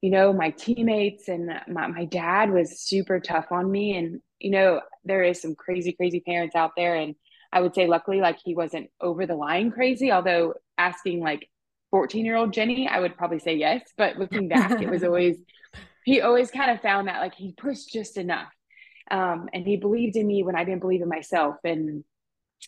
you 0.00 0.10
know, 0.10 0.32
my 0.32 0.50
teammates 0.50 1.28
and 1.28 1.50
my, 1.68 1.86
my 1.88 2.04
dad 2.04 2.52
was 2.52 2.80
super 2.80 3.18
tough 3.20 3.46
on 3.50 3.70
me. 3.70 3.96
And, 3.96 4.20
you 4.38 4.50
know, 4.50 4.80
there 5.04 5.24
is 5.24 5.42
some 5.42 5.54
crazy, 5.54 5.92
crazy 5.92 6.20
parents 6.20 6.54
out 6.54 6.72
there. 6.76 6.94
And 6.94 7.14
I 7.52 7.60
would 7.60 7.74
say, 7.74 7.86
luckily, 7.86 8.20
like 8.20 8.38
he 8.44 8.54
wasn't 8.54 8.90
over 9.00 9.26
the 9.26 9.34
line 9.34 9.70
crazy, 9.70 10.12
although 10.12 10.54
asking 10.76 11.20
like 11.20 11.48
14 11.90 12.24
year 12.24 12.36
old 12.36 12.52
Jennie, 12.52 12.86
I 12.86 13.00
would 13.00 13.16
probably 13.16 13.40
say 13.40 13.56
yes. 13.56 13.82
But 13.96 14.18
looking 14.18 14.48
back, 14.48 14.80
it 14.80 14.90
was 14.90 15.02
always, 15.04 15.36
he 16.04 16.20
always 16.20 16.50
kind 16.50 16.70
of 16.70 16.80
found 16.80 17.08
that 17.08 17.20
like 17.20 17.34
he 17.34 17.52
pushed 17.52 17.92
just 17.92 18.16
enough 18.16 18.52
um, 19.10 19.48
and 19.52 19.66
he 19.66 19.76
believed 19.76 20.16
in 20.16 20.26
me 20.26 20.42
when 20.42 20.56
I 20.56 20.64
didn't 20.64 20.80
believe 20.80 21.02
in 21.02 21.08
myself. 21.08 21.56
And 21.64 22.04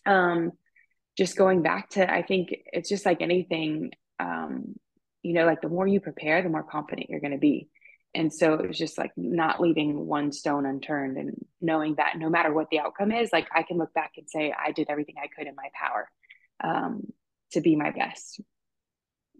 um, 0.05 0.51
just 1.17 1.37
going 1.37 1.61
back 1.61 1.89
to, 1.91 2.11
I 2.11 2.23
think 2.23 2.53
it's 2.65 2.89
just 2.89 3.05
like 3.05 3.21
anything, 3.21 3.91
um, 4.19 4.75
you 5.23 5.33
know, 5.33 5.45
like 5.45 5.61
the 5.61 5.69
more 5.69 5.87
you 5.87 5.99
prepare, 5.99 6.41
the 6.41 6.49
more 6.49 6.63
confident 6.63 7.09
you're 7.09 7.19
going 7.19 7.31
to 7.31 7.37
be. 7.37 7.69
And 8.13 8.33
so 8.33 8.55
it 8.55 8.67
was 8.67 8.77
just 8.77 8.97
like 8.97 9.11
not 9.15 9.61
leaving 9.61 10.05
one 10.05 10.31
stone 10.33 10.65
unturned 10.65 11.17
and 11.17 11.33
knowing 11.61 11.95
that 11.95 12.17
no 12.17 12.29
matter 12.29 12.53
what 12.53 12.69
the 12.69 12.79
outcome 12.79 13.11
is, 13.11 13.29
like 13.31 13.47
I 13.55 13.63
can 13.63 13.77
look 13.77 13.93
back 13.93 14.11
and 14.17 14.29
say, 14.29 14.53
I 14.53 14.71
did 14.71 14.87
everything 14.89 15.15
I 15.21 15.27
could 15.27 15.47
in 15.47 15.55
my 15.55 15.69
power 15.73 16.09
um, 16.61 17.13
to 17.53 17.61
be 17.61 17.75
my 17.75 17.91
best. 17.91 18.41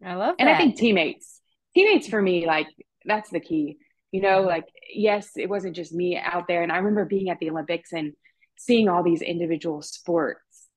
I 0.04 0.14
love 0.14 0.38
that. 0.38 0.42
And 0.42 0.50
I 0.50 0.58
think 0.58 0.78
teammates, 0.78 1.42
teammates 1.74 2.08
for 2.08 2.22
me, 2.22 2.46
like 2.46 2.68
that's 3.06 3.30
the 3.30 3.40
key 3.40 3.78
you 4.12 4.22
know 4.22 4.42
like 4.42 4.66
yes 4.94 5.32
it 5.36 5.50
wasn't 5.50 5.76
just 5.76 5.94
me 5.94 6.18
out 6.18 6.48
there 6.48 6.64
and 6.64 6.72
i 6.72 6.78
remember 6.78 7.06
being 7.06 7.30
at 7.30 7.40
the 7.40 7.50
olympics 7.50 7.92
and 7.94 8.14
seeing 8.58 8.90
all 8.90 9.04
these 9.04 9.22
individual 9.22 9.82
sports 9.82 10.68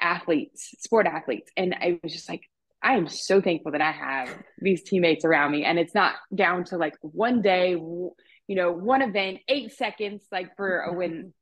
athletes 0.00 0.74
sport 0.78 1.06
athletes 1.06 1.50
and 1.56 1.74
i 1.74 1.98
was 2.02 2.12
just 2.12 2.28
like 2.28 2.42
i 2.82 2.94
am 2.94 3.06
so 3.06 3.40
thankful 3.40 3.72
that 3.72 3.80
i 3.80 3.90
have 3.90 4.28
these 4.58 4.82
teammates 4.82 5.24
around 5.24 5.52
me 5.52 5.64
and 5.64 5.78
it's 5.78 5.94
not 5.94 6.14
down 6.34 6.64
to 6.64 6.76
like 6.76 6.94
one 7.02 7.42
day 7.42 7.70
you 7.70 8.14
know 8.48 8.72
one 8.72 9.02
event 9.02 9.38
eight 9.48 9.72
seconds 9.72 10.22
like 10.32 10.54
for 10.56 10.80
a 10.80 10.92
win 10.96 11.32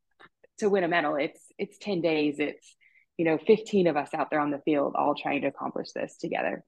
to 0.59 0.69
win 0.69 0.85
a 0.85 0.89
medal 0.89 1.17
it's 1.17 1.41
it's 1.59 1.79
10 1.79 2.01
days 2.01 2.37
it's 2.39 2.77
you 3.17 3.25
know 3.25 3.39
15 3.47 3.87
of 3.87 3.97
us 3.97 4.15
out 4.15 4.31
there 4.31 4.41
on 4.41 4.51
the 4.51 4.61
field 4.65 4.95
all 4.97 5.15
trying 5.15 5.43
to 5.43 5.49
accomplish 5.49 5.93
this 5.93 6.17
together 6.19 6.65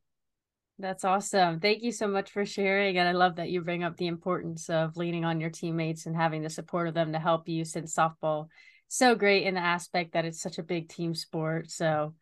that's 0.81 1.05
awesome. 1.05 1.61
Thank 1.61 1.83
you 1.83 1.93
so 1.93 2.09
much 2.09 2.31
for 2.31 2.47
sharing. 2.47 2.97
And 2.97 3.07
I 3.07 3.13
love 3.13 3.37
that 3.37 3.51
you 3.51 3.61
bring 3.61 3.85
up 3.85 3.99
the 3.99 4.07
importance 4.07 4.71
of 4.71 4.97
leaning 4.97 5.27
on 5.27 5.39
your 5.39 5.51
teammates 5.51 6.07
and 6.07 6.17
having 6.17 6.43
the 6.43 6.49
support 6.49 6.89
of 6.89 6.95
them 6.95 7.13
to 7.13 7.19
help 7.19 7.51
you 7.51 7.67
since 7.67 7.95
softball 7.95 8.47
so 8.89 9.15
great 9.15 9.45
in 9.45 9.55
the 9.55 9.61
aspect 9.61 10.15
that 10.15 10.25
it's 10.25 10.43
such 10.43 10.59
a 10.59 10.65
big 10.65 10.89
team 10.89 11.15
sport. 11.15 11.71
So 11.71 12.15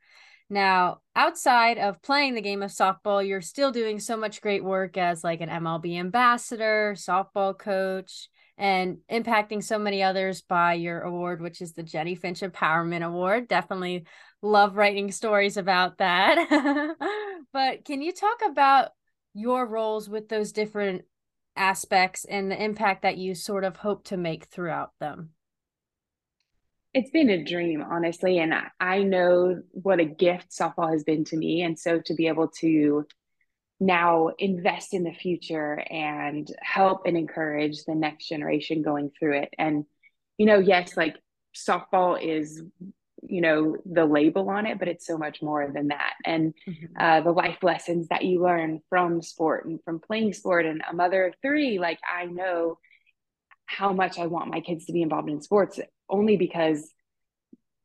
now 0.51 0.99
outside 1.15 1.79
of 1.79 2.03
playing 2.03 2.35
the 2.35 2.41
game 2.41 2.63
of 2.63 2.71
softball, 2.71 3.27
you're 3.27 3.41
still 3.41 3.71
doing 3.71 4.01
so 4.01 4.17
much 4.17 4.41
great 4.41 4.65
work 4.65 4.97
as 4.97 5.23
like 5.23 5.41
an 5.41 5.49
MLB 5.49 5.99
ambassador, 5.99 6.95
softball 6.97 7.59
coach, 7.59 8.29
and 8.57 8.99
impacting 9.11 9.63
so 9.63 9.79
many 9.79 10.03
others 10.03 10.43
by 10.43 10.75
your 10.75 11.01
award, 11.01 11.41
which 11.41 11.63
is 11.63 11.73
the 11.73 11.83
Jennie 11.83 12.17
Finch 12.17 12.41
Empowerment 12.41 13.05
Award. 13.05 13.47
Definitely 13.49 14.05
love 14.43 14.77
writing 14.77 15.13
stories 15.13 15.57
about 15.57 15.99
that. 15.99 16.97
but 17.53 17.85
can 17.85 18.03
you 18.03 18.13
talk 18.13 18.41
about 18.45 18.91
your 19.35 19.67
roles 19.67 20.09
with 20.09 20.29
those 20.29 20.53
different 20.53 21.03
aspects 21.57 22.25
and 22.25 22.51
the 22.51 22.63
impact 22.63 23.03
that 23.03 23.19
you 23.19 23.35
sort 23.35 23.65
of 23.65 23.77
hope 23.77 24.05
to 24.05 24.17
make 24.17 24.47
throughout 24.47 24.91
them? 24.99 25.31
It's 26.99 27.11
been 27.11 27.31
a 27.31 27.45
dream, 27.45 27.81
honestly. 27.81 28.41
And 28.41 28.53
I 28.81 29.05
know 29.05 29.63
what 29.71 30.01
a 30.01 30.05
gift 30.05 30.51
softball 30.51 30.91
has 30.91 31.05
been 31.05 31.25
to 31.27 31.37
me. 31.37 31.63
And 31.63 31.79
so 31.79 32.01
to 32.07 32.15
be 32.15 32.27
able 32.27 32.49
to 32.59 33.07
now 33.79 34.31
invest 34.37 34.93
in 34.93 35.05
the 35.05 35.13
future 35.13 35.75
and 35.75 36.53
help 36.61 37.03
and 37.07 37.17
encourage 37.17 37.85
the 37.85 37.95
next 37.95 38.27
generation 38.29 38.83
going 38.83 39.13
through 39.17 39.43
it. 39.43 39.55
And, 39.57 39.85
you 40.39 40.47
know, 40.47 40.59
yes, 40.59 40.97
like 40.97 41.15
softball 41.57 42.21
is, 42.21 42.65
you 43.23 43.43
know, 43.43 43.77
the 43.87 44.05
label 44.05 44.51
on 44.51 44.67
it, 44.67 44.81
but 44.81 44.89
it's 44.89 45.07
so 45.07 45.17
much 45.17 45.41
more 45.41 45.71
than 45.73 45.89
that. 45.89 46.15
And 46.25 46.53
mm-hmm. 46.69 46.87
uh, 46.99 47.21
the 47.21 47.31
life 47.31 47.59
lessons 47.63 48.09
that 48.09 48.25
you 48.25 48.43
learn 48.43 48.81
from 48.89 49.23
sport 49.23 49.67
and 49.67 49.79
from 49.85 50.01
playing 50.01 50.33
sport 50.33 50.67
and 50.67 50.83
a 50.91 50.93
mother 50.93 51.27
of 51.27 51.35
three, 51.43 51.79
like 51.79 52.01
I 52.13 52.25
know 52.25 52.79
how 53.69 53.93
much 53.93 54.19
I 54.19 54.27
want 54.27 54.51
my 54.51 54.61
kids 54.61 54.87
to 54.87 54.93
be 54.93 55.03
involved 55.03 55.29
in 55.29 55.43
sports 55.43 55.79
only 56.09 56.37
because 56.37 56.91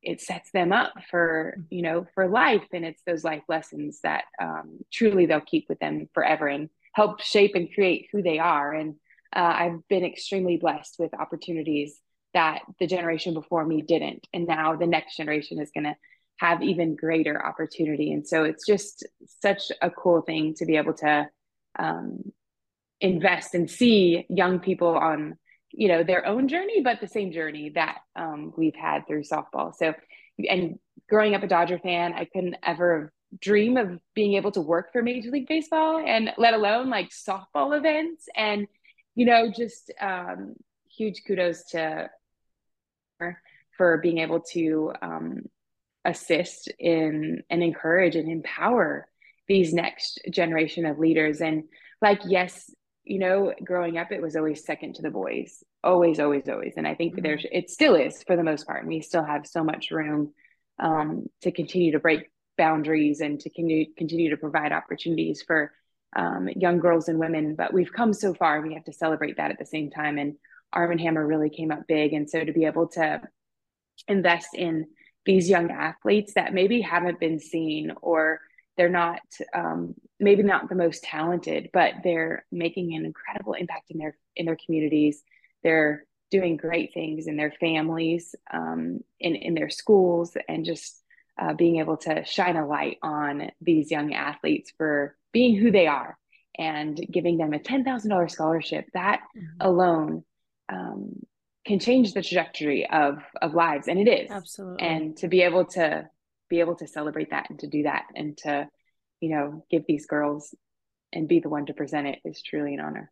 it 0.01 0.21
sets 0.21 0.49
them 0.51 0.71
up 0.71 0.93
for 1.11 1.57
you 1.69 1.81
know 1.81 2.07
for 2.15 2.27
life. 2.27 2.65
And 2.73 2.83
it's 2.85 3.01
those 3.05 3.23
life 3.23 3.43
lessons 3.47 3.99
that 4.03 4.23
um, 4.41 4.79
truly 4.91 5.25
they'll 5.25 5.41
keep 5.41 5.65
with 5.69 5.79
them 5.79 6.09
forever 6.13 6.47
and 6.47 6.69
help 6.93 7.21
shape 7.21 7.51
and 7.55 7.71
create 7.73 8.07
who 8.11 8.21
they 8.21 8.39
are. 8.39 8.73
And 8.73 8.95
uh, 9.35 9.53
i've 9.55 9.87
been 9.89 10.05
extremely 10.05 10.57
blessed 10.57 10.95
with 10.99 11.13
opportunities 11.13 11.99
that 12.33 12.59
the 12.79 12.87
generation 12.87 13.33
before 13.33 13.65
me 13.65 13.81
didn't. 13.81 14.27
And 14.33 14.47
now 14.47 14.75
the 14.75 14.87
next 14.87 15.17
generation 15.17 15.59
is 15.59 15.71
going 15.73 15.85
to 15.85 15.95
have 16.37 16.63
even 16.63 16.95
greater 16.95 17.43
opportunity. 17.45 18.11
And 18.11 18.27
so 18.27 18.43
it's 18.43 18.65
just 18.65 19.05
such 19.41 19.71
a 19.81 19.89
cool 19.89 20.21
thing 20.21 20.55
to 20.55 20.65
be 20.65 20.77
able 20.77 20.93
to 20.95 21.27
um, 21.77 22.31
invest 22.99 23.53
and 23.53 23.69
see 23.69 24.25
young 24.29 24.59
people 24.59 24.95
on 24.95 25.37
you 25.73 25.87
know 25.87 26.03
their 26.03 26.25
own 26.25 26.47
journey 26.47 26.81
but 26.81 27.01
the 27.01 27.07
same 27.07 27.31
journey 27.31 27.69
that 27.69 27.99
um, 28.15 28.53
we've 28.57 28.75
had 28.75 29.05
through 29.07 29.23
softball. 29.23 29.73
So 29.75 29.93
and 30.49 30.79
growing 31.09 31.35
up 31.35 31.43
a 31.43 31.47
dodger 31.47 31.77
fan 31.77 32.13
i 32.13 32.25
couldn't 32.25 32.55
ever 32.63 33.13
dream 33.39 33.77
of 33.77 33.99
being 34.13 34.33
able 34.33 34.51
to 34.51 34.61
work 34.61 34.91
for 34.91 35.01
major 35.01 35.31
league 35.31 35.47
baseball 35.47 36.03
and 36.05 36.31
let 36.37 36.53
alone 36.53 36.89
like 36.89 37.09
softball 37.09 37.77
events. 37.77 38.27
And 38.35 38.67
you 39.15 39.25
know 39.25 39.51
just 39.51 39.91
um, 39.99 40.55
huge 40.89 41.21
kudos 41.25 41.63
to 41.71 42.09
for 43.77 43.97
being 43.97 44.19
able 44.19 44.41
to 44.41 44.93
um, 45.01 45.43
assist 46.05 46.71
in 46.79 47.43
and 47.49 47.63
encourage 47.63 48.15
and 48.15 48.29
empower 48.29 49.07
these 49.47 49.73
next 49.73 50.19
generation 50.29 50.85
of 50.85 50.99
leaders. 50.99 51.41
And 51.41 51.63
like 52.01 52.21
yes 52.25 52.69
you 53.03 53.19
know, 53.19 53.53
growing 53.63 53.98
up, 53.98 54.12
it 54.12 54.22
was 54.22 54.36
always 54.36 54.65
second 54.65 54.95
to 54.95 55.01
the 55.01 55.10
boys, 55.10 55.63
always, 55.83 56.19
always, 56.19 56.48
always. 56.48 56.74
And 56.77 56.88
I 56.88 56.95
think 56.95 57.13
mm-hmm. 57.13 57.24
there's, 57.24 57.45
it 57.51 57.69
still 57.69 57.95
is 57.95 58.24
for 58.24 58.36
the 58.36 58.43
most 58.43 58.65
part. 58.65 58.79
And 58.79 58.88
we 58.88 59.01
still 59.01 59.24
have 59.24 59.45
so 59.45 59.63
much 59.63 59.91
room 59.91 60.33
um, 60.79 61.27
to 61.41 61.51
continue 61.51 61.91
to 61.91 62.00
break 62.00 62.29
boundaries 62.57 63.19
and 63.19 63.39
to 63.41 63.50
continue, 63.50 63.93
continue 63.98 64.29
to 64.29 64.38
provide 64.38 64.72
opportunities 64.72 65.43
for 65.45 65.72
um, 66.15 66.48
young 66.55 66.79
girls 66.79 67.10
and 67.10 67.19
women. 67.19 67.55
But 67.55 67.74
we've 67.74 67.91
come 67.91 68.13
so 68.13 68.33
far, 68.33 68.62
we 68.62 68.74
have 68.74 68.86
to 68.86 68.93
celebrate 68.93 69.38
that 69.38 69.51
at 69.51 69.60
the 69.60 69.65
same 69.65 69.89
time. 69.89 70.17
And 70.17 70.36
Arm 70.72 70.98
& 70.98 71.00
Hammer 71.00 71.25
really 71.25 71.50
came 71.50 71.72
up 71.72 71.88
big. 71.88 72.13
And 72.13 72.29
so 72.29 72.43
to 72.43 72.53
be 72.53 72.65
able 72.65 72.88
to 72.89 73.22
invest 74.07 74.50
in 74.55 74.88
these 75.25 75.50
young 75.50 75.72
athletes 75.72 76.33
that 76.36 76.53
maybe 76.53 76.81
haven't 76.81 77.19
been 77.19 77.39
seen 77.39 77.91
or 78.01 78.39
they're 78.77 78.89
not 78.89 79.21
um, 79.53 79.95
maybe 80.19 80.43
not 80.43 80.69
the 80.69 80.75
most 80.75 81.03
talented 81.03 81.69
but 81.73 81.93
they're 82.03 82.45
making 82.51 82.95
an 82.95 83.05
incredible 83.05 83.53
impact 83.53 83.91
in 83.91 83.97
their 83.97 84.15
in 84.35 84.45
their 84.45 84.57
communities. 84.65 85.23
They're 85.63 86.05
doing 86.31 86.57
great 86.57 86.93
things 86.93 87.27
in 87.27 87.37
their 87.37 87.51
families 87.59 88.35
um, 88.51 88.99
in 89.19 89.35
in 89.35 89.53
their 89.53 89.69
schools 89.69 90.35
and 90.47 90.65
just 90.65 91.03
uh, 91.39 91.53
being 91.53 91.77
able 91.77 91.97
to 91.97 92.23
shine 92.25 92.57
a 92.57 92.65
light 92.65 92.97
on 93.01 93.51
these 93.61 93.91
young 93.91 94.13
athletes 94.13 94.71
for 94.77 95.15
being 95.31 95.55
who 95.55 95.71
they 95.71 95.87
are 95.87 96.17
and 96.57 96.99
giving 97.11 97.37
them 97.37 97.53
a 97.53 97.59
$10,000 97.59 98.29
scholarship. 98.29 98.85
That 98.93 99.21
mm-hmm. 99.35 99.67
alone 99.67 100.23
um, 100.69 101.25
can 101.65 101.79
change 101.79 102.13
the 102.13 102.21
trajectory 102.21 102.87
of 102.89 103.19
of 103.41 103.53
lives 103.53 103.87
and 103.87 103.99
it 103.99 104.09
is. 104.09 104.29
Absolutely. 104.29 104.85
And 104.85 105.17
to 105.17 105.27
be 105.27 105.41
able 105.41 105.65
to 105.65 106.09
be 106.53 106.60
able 106.60 106.75
to 106.75 106.86
celebrate 106.88 107.31
that 107.31 107.50
and 107.50 107.57
to 107.57 107.67
do 107.67 107.81
that 107.81 108.03
and 108.15 108.38
to 108.38 108.67
you 109.22 109.29
know 109.29 109.65
give 109.72 109.83
these 109.88 110.05
girls 110.05 110.53
and 111.12 111.27
be 111.27 111.39
the 111.39 111.50
one 111.50 111.65
to 111.65 111.74
present 111.74 112.05
it 112.05 112.19
is 112.24 112.43
truly 112.43 112.75
an 112.75 112.79
honor. 112.79 113.12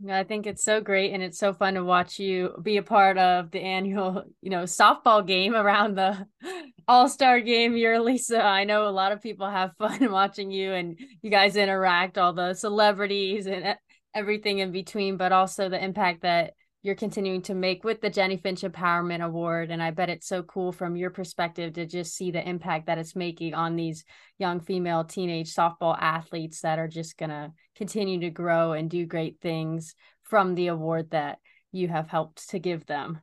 Yeah, 0.00 0.18
I 0.18 0.24
think 0.24 0.46
it's 0.46 0.62
so 0.62 0.82
great 0.82 1.14
and 1.14 1.22
it's 1.22 1.38
so 1.38 1.54
fun 1.54 1.74
to 1.74 1.84
watch 1.84 2.18
you 2.18 2.50
be 2.62 2.76
a 2.76 2.82
part 2.82 3.16
of 3.16 3.50
the 3.52 3.60
annual, 3.60 4.24
you 4.42 4.50
know, 4.50 4.64
softball 4.64 5.26
game 5.26 5.54
around 5.54 5.94
the 5.94 6.26
All-Star 6.88 7.40
game 7.40 7.74
yearly. 7.74 8.12
Lisa. 8.14 8.42
I 8.42 8.64
know 8.64 8.86
a 8.86 8.90
lot 8.90 9.12
of 9.12 9.22
people 9.22 9.48
have 9.48 9.72
fun 9.78 10.10
watching 10.10 10.50
you 10.50 10.72
and 10.72 10.98
you 11.22 11.30
guys 11.30 11.56
interact 11.56 12.18
all 12.18 12.34
the 12.34 12.52
celebrities 12.52 13.46
and 13.46 13.76
everything 14.14 14.58
in 14.58 14.72
between, 14.72 15.16
but 15.16 15.32
also 15.32 15.68
the 15.68 15.82
impact 15.82 16.22
that 16.22 16.52
you're 16.84 16.94
continuing 16.94 17.40
to 17.40 17.54
make 17.54 17.82
with 17.82 18.02
the 18.02 18.10
Jennie 18.10 18.36
Finch 18.36 18.60
Empowerment 18.60 19.24
Award. 19.24 19.70
And 19.70 19.82
I 19.82 19.90
bet 19.90 20.10
it's 20.10 20.28
so 20.28 20.42
cool 20.42 20.70
from 20.70 20.96
your 20.96 21.08
perspective 21.08 21.72
to 21.72 21.86
just 21.86 22.14
see 22.14 22.30
the 22.30 22.46
impact 22.46 22.86
that 22.86 22.98
it's 22.98 23.16
making 23.16 23.54
on 23.54 23.74
these 23.74 24.04
young 24.38 24.60
female 24.60 25.02
teenage 25.02 25.54
softball 25.54 25.96
athletes 25.98 26.60
that 26.60 26.78
are 26.78 26.86
just 26.86 27.16
going 27.16 27.30
to 27.30 27.52
continue 27.74 28.20
to 28.20 28.28
grow 28.28 28.72
and 28.72 28.90
do 28.90 29.06
great 29.06 29.38
things 29.40 29.94
from 30.24 30.54
the 30.54 30.66
award 30.66 31.10
that 31.12 31.38
you 31.72 31.88
have 31.88 32.10
helped 32.10 32.50
to 32.50 32.58
give 32.58 32.84
them. 32.84 33.18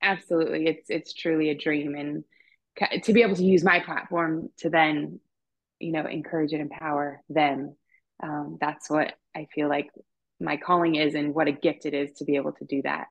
Absolutely. 0.00 0.68
It's 0.68 0.88
it's 0.88 1.12
truly 1.12 1.50
a 1.50 1.54
dream 1.54 1.94
and 1.94 2.24
to 3.02 3.12
be 3.12 3.22
able 3.22 3.36
to 3.36 3.44
use 3.44 3.62
my 3.62 3.80
platform 3.80 4.48
to 4.58 4.70
then, 4.70 5.20
you 5.78 5.92
know, 5.92 6.06
encourage 6.06 6.54
and 6.54 6.62
empower 6.62 7.20
them. 7.28 7.76
Um, 8.22 8.56
that's 8.58 8.88
what 8.88 9.12
I 9.34 9.48
feel 9.54 9.68
like 9.68 9.90
my 10.40 10.56
calling 10.56 10.96
is 10.96 11.14
and 11.14 11.34
what 11.34 11.48
a 11.48 11.52
gift 11.52 11.86
it 11.86 11.94
is 11.94 12.12
to 12.12 12.24
be 12.24 12.36
able 12.36 12.52
to 12.52 12.64
do 12.64 12.82
that. 12.82 13.06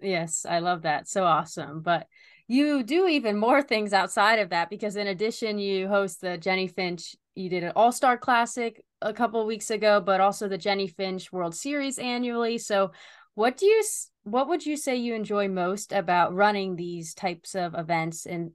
Yes, 0.00 0.44
I 0.48 0.58
love 0.58 0.82
that. 0.82 1.08
So 1.08 1.24
awesome. 1.24 1.80
But 1.80 2.06
you 2.48 2.82
do 2.82 3.06
even 3.06 3.36
more 3.36 3.62
things 3.62 3.92
outside 3.92 4.38
of 4.38 4.50
that 4.50 4.68
because 4.68 4.96
in 4.96 5.06
addition 5.06 5.58
you 5.58 5.88
host 5.88 6.20
the 6.20 6.36
Jennie 6.36 6.68
Finch 6.68 7.16
you 7.34 7.48
did 7.48 7.64
an 7.64 7.72
All-Star 7.74 8.18
Classic 8.18 8.84
a 9.00 9.12
couple 9.12 9.46
weeks 9.46 9.70
ago 9.70 10.00
but 10.00 10.20
also 10.20 10.48
the 10.48 10.58
Jennie 10.58 10.88
Finch 10.88 11.32
World 11.32 11.54
Series 11.54 11.98
annually. 11.98 12.58
So 12.58 12.92
what 13.34 13.56
do 13.56 13.66
you 13.66 13.82
what 14.24 14.48
would 14.48 14.66
you 14.66 14.76
say 14.76 14.96
you 14.96 15.14
enjoy 15.14 15.48
most 15.48 15.92
about 15.92 16.34
running 16.34 16.76
these 16.76 17.14
types 17.14 17.54
of 17.54 17.74
events 17.74 18.26
and 18.26 18.50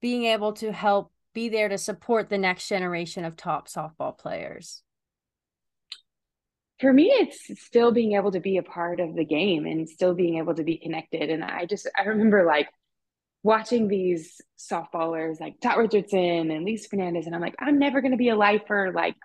being 0.00 0.24
able 0.24 0.54
to 0.54 0.72
help 0.72 1.12
be 1.32 1.48
there 1.48 1.68
to 1.68 1.78
support 1.78 2.28
the 2.28 2.38
next 2.38 2.68
generation 2.68 3.24
of 3.24 3.36
top 3.36 3.68
softball 3.68 4.16
players? 4.18 4.82
For 6.80 6.92
me 6.92 7.06
it's 7.06 7.60
still 7.60 7.92
being 7.92 8.12
able 8.12 8.32
to 8.32 8.40
be 8.40 8.56
a 8.56 8.62
part 8.62 9.00
of 9.00 9.14
the 9.14 9.24
game 9.24 9.66
and 9.66 9.88
still 9.88 10.14
being 10.14 10.38
able 10.38 10.54
to 10.54 10.64
be 10.64 10.78
connected 10.78 11.30
and 11.30 11.44
i 11.44 11.66
just 11.66 11.88
i 11.98 12.02
remember 12.02 12.44
like 12.44 12.68
watching 13.42 13.88
these 13.88 14.40
softballers 14.58 15.40
like 15.40 15.60
Dot 15.60 15.78
Richardson 15.78 16.50
and 16.50 16.64
Lisa 16.64 16.88
Fernandez, 16.88 17.26
and 17.26 17.34
I'm 17.34 17.40
like, 17.40 17.54
I'm 17.58 17.78
never 17.78 18.00
going 18.00 18.12
to 18.12 18.18
be 18.18 18.28
a 18.28 18.36
lifer. 18.36 18.92
Like, 18.94 19.16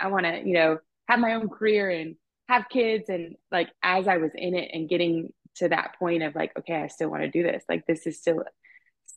I, 0.00 0.06
I 0.06 0.08
want 0.08 0.26
to, 0.26 0.38
you 0.38 0.54
know, 0.54 0.78
have 1.08 1.18
my 1.18 1.34
own 1.34 1.48
career 1.48 1.90
and 1.90 2.16
have 2.48 2.68
kids. 2.68 3.08
And 3.08 3.36
like, 3.50 3.70
as 3.82 4.06
I 4.06 4.18
was 4.18 4.30
in 4.34 4.54
it 4.54 4.70
and 4.72 4.88
getting 4.88 5.32
to 5.56 5.68
that 5.68 5.96
point 5.98 6.22
of 6.22 6.34
like, 6.34 6.56
okay, 6.58 6.76
I 6.76 6.86
still 6.88 7.10
want 7.10 7.22
to 7.22 7.30
do 7.30 7.42
this. 7.42 7.64
Like, 7.68 7.86
this 7.86 8.06
is 8.06 8.18
still 8.18 8.44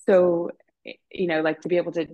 so, 0.08 0.52
you 1.12 1.28
know, 1.28 1.42
like 1.42 1.62
to 1.62 1.68
be 1.68 1.78
able 1.78 1.92
to 1.94 2.08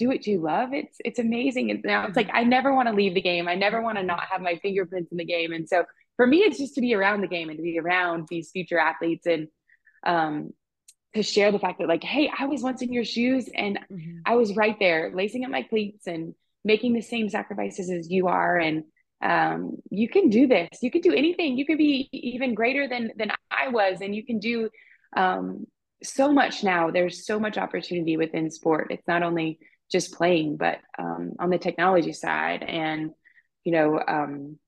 do 0.00 0.08
what 0.08 0.26
you 0.26 0.40
love. 0.40 0.72
It's 0.72 0.96
it's 1.04 1.18
amazing. 1.18 1.70
And 1.70 1.82
now 1.84 2.06
it's 2.06 2.16
like 2.16 2.30
i 2.32 2.42
never 2.42 2.74
want 2.74 2.88
to 2.88 2.94
leave 2.94 3.14
the 3.14 3.20
game. 3.20 3.46
I 3.46 3.54
never 3.54 3.80
want 3.80 3.98
to 3.98 4.04
not 4.04 4.24
have 4.30 4.40
my 4.40 4.56
fingerprints 4.56 5.12
in 5.12 5.18
the 5.18 5.24
game. 5.24 5.52
And 5.52 5.68
so 5.68 5.84
for 6.16 6.26
me 6.26 6.38
it's 6.38 6.58
just 6.58 6.74
to 6.74 6.80
be 6.80 6.94
around 6.94 7.20
the 7.20 7.28
game 7.28 7.48
and 7.48 7.56
to 7.56 7.62
be 7.62 7.78
around 7.78 8.26
these 8.28 8.50
future 8.50 8.78
athletes 8.78 9.26
and 9.26 9.48
um 10.04 10.52
to 11.14 11.22
share 11.22 11.50
the 11.52 11.58
fact 11.58 11.78
that 11.78 11.88
like 11.88 12.04
hey 12.04 12.30
i 12.38 12.46
was 12.46 12.62
once 12.62 12.82
in 12.82 12.92
your 12.92 13.04
shoes 13.04 13.48
and 13.54 13.78
mm-hmm. 13.90 14.18
i 14.24 14.34
was 14.34 14.54
right 14.56 14.78
there 14.78 15.10
lacing 15.14 15.44
up 15.44 15.50
my 15.50 15.62
cleats 15.62 16.06
and 16.06 16.34
making 16.64 16.92
the 16.92 17.00
same 17.00 17.28
sacrifices 17.28 17.90
as 17.90 18.10
you 18.10 18.28
are. 18.28 18.56
And 18.56 18.84
um, 19.22 19.76
you 19.90 20.08
can 20.08 20.30
do 20.30 20.46
this. 20.46 20.68
You 20.82 20.90
can 20.90 21.00
do 21.00 21.12
anything. 21.12 21.58
You 21.58 21.66
can 21.66 21.76
be 21.76 22.08
even 22.12 22.54
greater 22.54 22.88
than 22.88 23.12
than 23.16 23.32
i 23.50 23.68
was. 23.68 24.00
And 24.00 24.14
you 24.14 24.24
can 24.24 24.38
do 24.38 24.70
um, 25.16 25.66
so 26.02 26.32
much 26.32 26.64
now. 26.64 26.90
There's 26.90 27.26
so 27.26 27.38
much 27.38 27.58
opportunity 27.58 28.16
within 28.16 28.50
sport. 28.50 28.88
It's 28.90 29.06
not 29.06 29.22
only 29.22 29.58
just 29.90 30.14
playing, 30.14 30.56
but 30.56 30.78
um, 30.98 31.32
on 31.38 31.50
the 31.50 31.58
technology 31.58 32.12
side 32.12 32.62
and, 32.62 33.10
you 33.64 33.72
know, 33.72 34.00
um, 34.06 34.58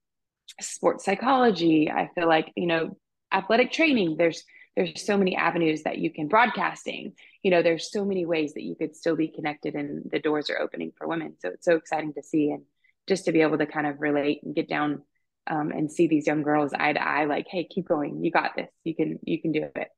sports 0.61 1.05
psychology, 1.05 1.91
I 1.91 2.11
feel 2.15 2.29
like, 2.29 2.53
you 2.57 2.67
know, 2.67 2.97
athletic 3.33 3.73
training, 3.73 4.17
there's, 4.17 4.45
there's 4.77 5.05
so 5.05 5.17
many 5.17 5.37
avenues 5.37 5.83
that 5.85 5.99
you 5.99 6.11
can 6.11 6.29
broadcasting, 6.29 7.13
you 7.43 7.51
know, 7.51 7.63
there's 7.63 7.91
so 7.91 8.05
many 8.05 8.27
ways 8.27 8.55
that 8.55 8.63
you 8.63 8.75
could 8.75 8.97
still 8.97 9.17
be 9.17 9.29
connected 9.29 9.75
and 9.75 10.11
the 10.11 10.19
doors 10.19 10.51
are 10.51 10.61
opening 10.61 10.93
for 10.97 11.07
women. 11.07 11.35
So 11.41 11.49
it's 11.49 11.65
so 11.65 11.77
exciting 11.77 12.15
to 12.15 12.23
see. 12.23 12.51
And 12.51 12.65
just 13.09 13.25
to 13.27 13.33
be 13.33 13.43
able 13.43 13.59
to 13.59 13.67
kind 13.67 13.87
of 13.87 14.01
relate 14.01 14.41
and 14.43 14.55
get 14.55 14.69
down 14.69 15.03
um, 15.47 15.71
and 15.71 15.91
see 15.91 16.07
these 16.07 16.27
young 16.27 16.43
girls 16.43 16.73
eye 16.73 16.93
to 16.93 17.03
eye, 17.03 17.25
like, 17.25 17.47
Hey, 17.49 17.65
keep 17.65 17.87
going. 17.87 18.25
You 18.25 18.31
got 18.31 18.57
this. 18.57 18.71
You 18.85 18.95
can, 18.95 19.19
you 19.23 19.41
can 19.41 19.53
do 19.53 19.69
it. 19.75 19.89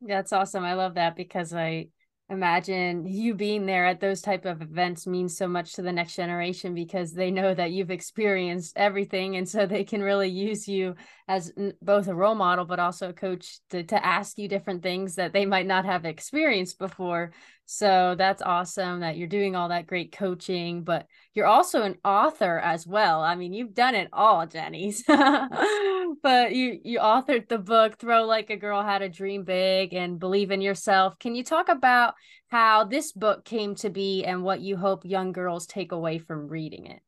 That's 0.00 0.32
awesome. 0.32 0.64
I 0.64 0.74
love 0.74 0.94
that 0.94 1.14
because 1.16 1.52
I, 1.52 1.88
imagine 2.30 3.04
you 3.06 3.34
being 3.34 3.66
there 3.66 3.84
at 3.86 4.00
those 4.00 4.22
type 4.22 4.44
of 4.44 4.62
events 4.62 5.04
means 5.06 5.36
so 5.36 5.48
much 5.48 5.72
to 5.72 5.82
the 5.82 5.92
next 5.92 6.14
generation 6.14 6.74
because 6.74 7.12
they 7.12 7.30
know 7.30 7.52
that 7.52 7.72
you've 7.72 7.90
experienced 7.90 8.72
everything 8.76 9.36
and 9.36 9.48
so 9.48 9.66
they 9.66 9.82
can 9.82 10.00
really 10.00 10.28
use 10.28 10.68
you 10.68 10.94
as 11.26 11.52
both 11.82 12.06
a 12.06 12.14
role 12.14 12.36
model 12.36 12.64
but 12.64 12.78
also 12.78 13.08
a 13.08 13.12
coach 13.12 13.58
to, 13.70 13.82
to 13.82 14.06
ask 14.06 14.38
you 14.38 14.46
different 14.46 14.80
things 14.80 15.16
that 15.16 15.32
they 15.32 15.44
might 15.44 15.66
not 15.66 15.84
have 15.84 16.04
experienced 16.04 16.78
before 16.78 17.32
so 17.72 18.16
that's 18.18 18.42
awesome 18.42 18.98
that 18.98 19.16
you're 19.16 19.28
doing 19.28 19.54
all 19.54 19.68
that 19.68 19.86
great 19.86 20.10
coaching, 20.10 20.82
but 20.82 21.06
you're 21.34 21.46
also 21.46 21.82
an 21.82 21.98
author 22.04 22.58
as 22.58 22.84
well. 22.84 23.20
I 23.20 23.36
mean, 23.36 23.52
you've 23.52 23.74
done 23.74 23.94
it 23.94 24.08
all, 24.12 24.44
Jennie. 24.44 24.92
but 25.06 26.52
you 26.52 26.80
you 26.82 26.98
authored 26.98 27.48
the 27.48 27.58
book 27.58 27.96
Throw 27.96 28.24
Like 28.24 28.50
a 28.50 28.56
Girl 28.56 28.82
How 28.82 28.98
to 28.98 29.08
Dream 29.08 29.44
Big 29.44 29.94
and 29.94 30.18
Believe 30.18 30.50
in 30.50 30.60
Yourself. 30.60 31.16
Can 31.20 31.36
you 31.36 31.44
talk 31.44 31.68
about 31.68 32.14
how 32.48 32.82
this 32.82 33.12
book 33.12 33.44
came 33.44 33.76
to 33.76 33.88
be 33.88 34.24
and 34.24 34.42
what 34.42 34.60
you 34.60 34.76
hope 34.76 35.04
young 35.04 35.30
girls 35.30 35.68
take 35.68 35.92
away 35.92 36.18
from 36.18 36.48
reading 36.48 36.86
it? 36.86 36.98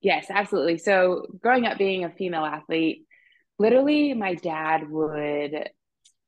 Yes, 0.00 0.26
absolutely. 0.30 0.78
So, 0.78 1.26
growing 1.42 1.66
up 1.66 1.76
being 1.76 2.04
a 2.04 2.10
female 2.10 2.44
athlete, 2.44 3.04
literally 3.58 4.14
my 4.14 4.36
dad 4.36 4.88
would 4.88 5.70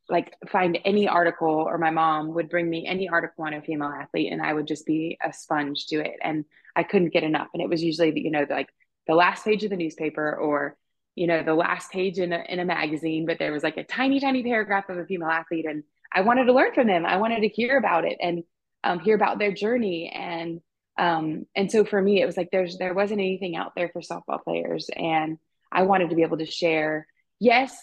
like 0.08 0.34
find 0.48 0.78
any 0.84 1.08
article 1.08 1.48
or 1.48 1.78
my 1.78 1.90
mom 1.90 2.34
would 2.34 2.48
bring 2.48 2.68
me 2.68 2.86
any 2.86 3.08
article 3.08 3.44
on 3.44 3.54
a 3.54 3.62
female 3.62 3.88
athlete 3.88 4.32
and 4.32 4.42
I 4.42 4.52
would 4.52 4.66
just 4.66 4.86
be 4.86 5.18
a 5.24 5.32
sponge 5.32 5.86
to 5.88 6.00
it 6.00 6.16
and 6.22 6.44
I 6.74 6.82
couldn't 6.82 7.12
get 7.12 7.22
enough. 7.22 7.48
And 7.52 7.62
it 7.62 7.68
was 7.68 7.82
usually 7.82 8.12
you 8.18 8.30
know 8.30 8.46
like 8.48 8.68
the 9.06 9.14
last 9.14 9.44
page 9.44 9.64
of 9.64 9.70
the 9.70 9.76
newspaper 9.76 10.34
or 10.34 10.76
you 11.14 11.26
know 11.26 11.42
the 11.42 11.54
last 11.54 11.90
page 11.90 12.18
in 12.18 12.32
a, 12.32 12.42
in 12.48 12.58
a 12.58 12.64
magazine 12.64 13.26
but 13.26 13.38
there 13.38 13.52
was 13.52 13.62
like 13.62 13.76
a 13.76 13.84
tiny 13.84 14.18
tiny 14.18 14.42
paragraph 14.42 14.88
of 14.88 14.98
a 14.98 15.04
female 15.04 15.28
athlete 15.28 15.66
and 15.66 15.84
I 16.14 16.22
wanted 16.22 16.44
to 16.44 16.52
learn 16.52 16.74
from 16.74 16.88
them. 16.88 17.06
I 17.06 17.16
wanted 17.16 17.40
to 17.40 17.48
hear 17.48 17.78
about 17.78 18.04
it 18.04 18.18
and 18.20 18.44
um, 18.84 19.00
hear 19.00 19.14
about 19.14 19.38
their 19.38 19.52
journey 19.52 20.10
and 20.14 20.60
um, 20.98 21.46
and 21.54 21.70
so 21.70 21.84
for 21.84 22.00
me 22.02 22.20
it 22.20 22.26
was 22.26 22.36
like 22.36 22.50
there's 22.50 22.76
there 22.76 22.94
wasn't 22.94 23.20
anything 23.20 23.56
out 23.56 23.72
there 23.76 23.88
for 23.88 24.02
softball 24.02 24.42
players 24.42 24.90
and 24.94 25.38
I 25.70 25.84
wanted 25.84 26.10
to 26.10 26.16
be 26.16 26.22
able 26.22 26.38
to 26.38 26.46
share. 26.46 27.06
Yes 27.38 27.74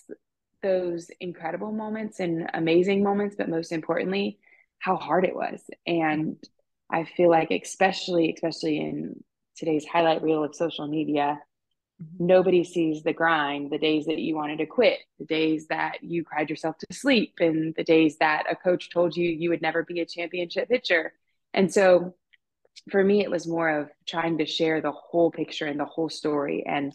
those 0.61 1.09
incredible 1.19 1.71
moments 1.71 2.19
and 2.19 2.49
amazing 2.53 3.03
moments, 3.03 3.35
but 3.37 3.49
most 3.49 3.71
importantly, 3.71 4.39
how 4.79 4.95
hard 4.95 5.25
it 5.25 5.35
was. 5.35 5.61
And 5.85 6.37
I 6.89 7.03
feel 7.03 7.29
like, 7.29 7.51
especially, 7.51 8.33
especially 8.33 8.79
in 8.79 9.23
today's 9.55 9.85
highlight 9.85 10.23
reel 10.23 10.43
of 10.43 10.55
social 10.55 10.87
media, 10.87 11.39
mm-hmm. 12.01 12.25
nobody 12.25 12.63
sees 12.63 13.03
the 13.03 13.13
grind, 13.13 13.71
the 13.71 13.77
days 13.77 14.05
that 14.05 14.17
you 14.19 14.35
wanted 14.35 14.57
to 14.59 14.65
quit, 14.65 14.99
the 15.19 15.25
days 15.25 15.67
that 15.67 16.03
you 16.03 16.23
cried 16.23 16.49
yourself 16.49 16.77
to 16.77 16.87
sleep, 16.93 17.35
and 17.39 17.75
the 17.75 17.83
days 17.83 18.17
that 18.19 18.45
a 18.49 18.55
coach 18.55 18.89
told 18.89 19.15
you 19.15 19.29
you 19.29 19.49
would 19.49 19.61
never 19.61 19.83
be 19.83 19.99
a 19.99 20.05
championship 20.05 20.69
pitcher. 20.69 21.13
And 21.53 21.71
so 21.71 22.15
for 22.89 23.03
me, 23.03 23.21
it 23.21 23.31
was 23.31 23.47
more 23.47 23.69
of 23.69 23.89
trying 24.07 24.37
to 24.37 24.45
share 24.45 24.81
the 24.81 24.91
whole 24.91 25.31
picture 25.31 25.65
and 25.65 25.79
the 25.79 25.85
whole 25.85 26.09
story 26.09 26.63
and 26.65 26.93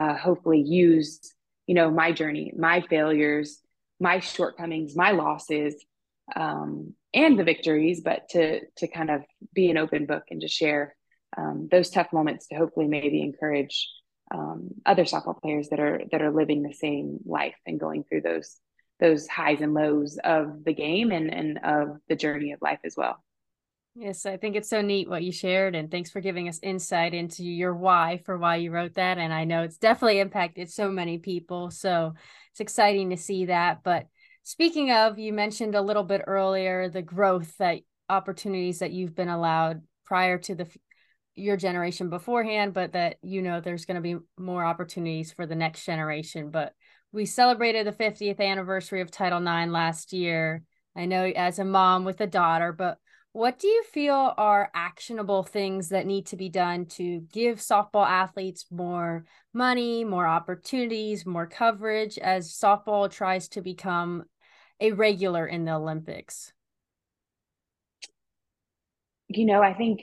uh, 0.00 0.14
hopefully 0.14 0.60
use 0.60 1.34
you 1.66 1.74
know 1.74 1.90
my 1.90 2.12
journey 2.12 2.52
my 2.56 2.80
failures 2.80 3.60
my 4.00 4.20
shortcomings 4.20 4.96
my 4.96 5.10
losses 5.12 5.74
um, 6.34 6.94
and 7.14 7.38
the 7.38 7.44
victories 7.44 8.00
but 8.00 8.28
to 8.30 8.60
to 8.76 8.88
kind 8.88 9.10
of 9.10 9.22
be 9.52 9.70
an 9.70 9.76
open 9.76 10.06
book 10.06 10.24
and 10.30 10.40
to 10.40 10.48
share 10.48 10.94
um, 11.36 11.68
those 11.70 11.90
tough 11.90 12.12
moments 12.12 12.48
to 12.48 12.56
hopefully 12.56 12.86
maybe 12.86 13.22
encourage 13.22 13.88
um, 14.32 14.70
other 14.84 15.04
softball 15.04 15.40
players 15.40 15.68
that 15.68 15.80
are 15.80 16.02
that 16.10 16.22
are 16.22 16.32
living 16.32 16.62
the 16.62 16.72
same 16.72 17.18
life 17.24 17.54
and 17.66 17.78
going 17.78 18.04
through 18.04 18.22
those 18.22 18.56
those 18.98 19.28
highs 19.28 19.60
and 19.60 19.74
lows 19.74 20.18
of 20.24 20.64
the 20.64 20.72
game 20.72 21.12
and 21.12 21.32
and 21.32 21.58
of 21.64 21.98
the 22.08 22.16
journey 22.16 22.52
of 22.52 22.62
life 22.62 22.80
as 22.84 22.94
well 22.96 23.22
Yes, 23.98 24.26
I 24.26 24.36
think 24.36 24.56
it's 24.56 24.68
so 24.68 24.82
neat 24.82 25.08
what 25.08 25.22
you 25.22 25.32
shared, 25.32 25.74
and 25.74 25.90
thanks 25.90 26.10
for 26.10 26.20
giving 26.20 26.50
us 26.50 26.60
insight 26.62 27.14
into 27.14 27.42
your 27.42 27.74
why 27.74 28.20
for 28.26 28.36
why 28.36 28.56
you 28.56 28.70
wrote 28.70 28.94
that. 28.94 29.16
And 29.16 29.32
I 29.32 29.44
know 29.44 29.62
it's 29.62 29.78
definitely 29.78 30.20
impacted 30.20 30.70
so 30.70 30.90
many 30.90 31.16
people, 31.16 31.70
so 31.70 32.12
it's 32.50 32.60
exciting 32.60 33.08
to 33.08 33.16
see 33.16 33.46
that. 33.46 33.82
But 33.82 34.06
speaking 34.42 34.90
of, 34.92 35.18
you 35.18 35.32
mentioned 35.32 35.74
a 35.74 35.80
little 35.80 36.02
bit 36.02 36.20
earlier 36.26 36.90
the 36.90 37.00
growth 37.00 37.56
that 37.56 37.80
opportunities 38.10 38.80
that 38.80 38.92
you've 38.92 39.14
been 39.14 39.30
allowed 39.30 39.82
prior 40.04 40.36
to 40.38 40.54
the 40.54 40.68
your 41.34 41.56
generation 41.56 42.10
beforehand, 42.10 42.74
but 42.74 42.92
that 42.92 43.16
you 43.22 43.40
know 43.40 43.60
there's 43.60 43.86
going 43.86 44.02
to 44.02 44.02
be 44.02 44.16
more 44.36 44.62
opportunities 44.62 45.32
for 45.32 45.46
the 45.46 45.56
next 45.56 45.86
generation. 45.86 46.50
But 46.50 46.74
we 47.12 47.24
celebrated 47.24 47.86
the 47.86 47.92
50th 47.92 48.40
anniversary 48.40 49.00
of 49.00 49.10
Title 49.10 49.38
IX 49.40 49.70
last 49.72 50.12
year. 50.12 50.64
I 50.94 51.06
know 51.06 51.24
as 51.24 51.58
a 51.58 51.64
mom 51.64 52.04
with 52.04 52.20
a 52.20 52.26
daughter, 52.26 52.72
but 52.72 52.98
what 53.36 53.58
do 53.58 53.68
you 53.68 53.84
feel 53.92 54.32
are 54.38 54.70
actionable 54.72 55.42
things 55.42 55.90
that 55.90 56.06
need 56.06 56.24
to 56.24 56.36
be 56.36 56.48
done 56.48 56.86
to 56.86 57.20
give 57.30 57.58
softball 57.58 58.08
athletes 58.08 58.64
more 58.70 59.26
money, 59.52 60.04
more 60.04 60.26
opportunities, 60.26 61.26
more 61.26 61.46
coverage 61.46 62.16
as 62.16 62.50
softball 62.50 63.10
tries 63.10 63.48
to 63.48 63.60
become 63.60 64.24
a 64.80 64.92
regular 64.92 65.46
in 65.46 65.66
the 65.66 65.72
Olympics? 65.72 66.54
You 69.28 69.44
know, 69.44 69.62
I 69.62 69.74
think 69.74 70.00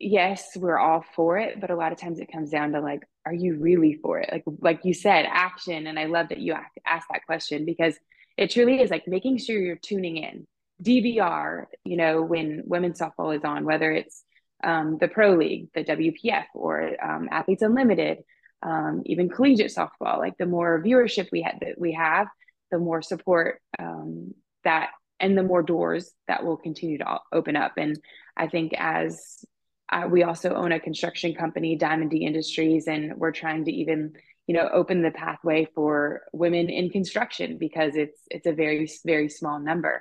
yes, 0.00 0.56
we're 0.56 0.78
all 0.78 1.04
for 1.14 1.38
it, 1.38 1.60
but 1.60 1.70
a 1.70 1.76
lot 1.76 1.92
of 1.92 2.00
times 2.00 2.18
it 2.18 2.32
comes 2.32 2.50
down 2.50 2.72
to 2.72 2.80
like, 2.80 3.04
are 3.24 3.32
you 3.32 3.60
really 3.60 4.00
for 4.02 4.18
it? 4.18 4.28
Like, 4.32 4.42
like 4.60 4.80
you 4.82 4.92
said, 4.92 5.24
action. 5.30 5.86
And 5.86 6.00
I 6.00 6.06
love 6.06 6.30
that 6.30 6.38
you 6.38 6.56
asked 6.84 7.06
that 7.12 7.26
question 7.26 7.64
because 7.64 7.94
it 8.36 8.50
truly 8.50 8.80
is 8.80 8.90
like 8.90 9.06
making 9.06 9.38
sure 9.38 9.56
you're 9.56 9.76
tuning 9.76 10.16
in. 10.16 10.48
DVR, 10.82 11.66
you 11.84 11.96
know, 11.96 12.22
when 12.22 12.62
women's 12.66 13.00
softball 13.00 13.36
is 13.36 13.44
on, 13.44 13.64
whether 13.64 13.90
it's 13.90 14.24
um, 14.64 14.98
the 15.00 15.08
Pro 15.08 15.34
League, 15.34 15.68
the 15.74 15.84
WPF, 15.84 16.44
or 16.54 16.92
um, 17.02 17.28
Athletes 17.30 17.62
Unlimited, 17.62 18.18
um, 18.62 19.02
even 19.06 19.28
collegiate 19.28 19.74
softball. 19.74 20.18
Like 20.18 20.38
the 20.38 20.46
more 20.46 20.82
viewership 20.82 21.28
we 21.32 21.42
have, 21.42 21.58
that 21.60 21.78
we 21.78 21.92
have, 21.92 22.28
the 22.70 22.78
more 22.78 23.02
support 23.02 23.60
um, 23.78 24.34
that, 24.64 24.90
and 25.18 25.36
the 25.36 25.42
more 25.42 25.62
doors 25.62 26.12
that 26.28 26.44
will 26.44 26.56
continue 26.56 26.98
to 26.98 27.18
open 27.32 27.56
up. 27.56 27.72
And 27.76 27.98
I 28.36 28.48
think 28.48 28.72
as 28.76 29.44
uh, 29.92 30.06
we 30.08 30.22
also 30.22 30.54
own 30.54 30.72
a 30.72 30.80
construction 30.80 31.34
company, 31.34 31.76
Diamond 31.76 32.10
D 32.10 32.24
Industries, 32.24 32.88
and 32.88 33.14
we're 33.16 33.32
trying 33.32 33.66
to 33.66 33.72
even 33.72 34.14
you 34.46 34.54
know 34.54 34.68
open 34.72 35.02
the 35.02 35.10
pathway 35.10 35.68
for 35.74 36.22
women 36.32 36.68
in 36.68 36.90
construction 36.90 37.58
because 37.58 37.94
it's 37.94 38.18
it's 38.30 38.46
a 38.46 38.52
very 38.52 38.90
very 39.04 39.28
small 39.28 39.60
number, 39.60 40.00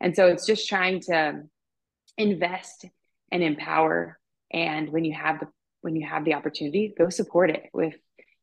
and 0.00 0.14
so 0.14 0.26
it's 0.26 0.46
just 0.46 0.68
trying 0.68 1.00
to 1.02 1.42
invest 2.16 2.86
and 3.30 3.42
empower. 3.42 4.18
And 4.52 4.90
when 4.90 5.04
you 5.04 5.14
have 5.14 5.40
the 5.40 5.48
when 5.80 5.94
you 5.94 6.06
have 6.06 6.24
the 6.24 6.34
opportunity, 6.34 6.94
go 6.96 7.08
support 7.08 7.50
it. 7.50 7.64
With 7.72 7.94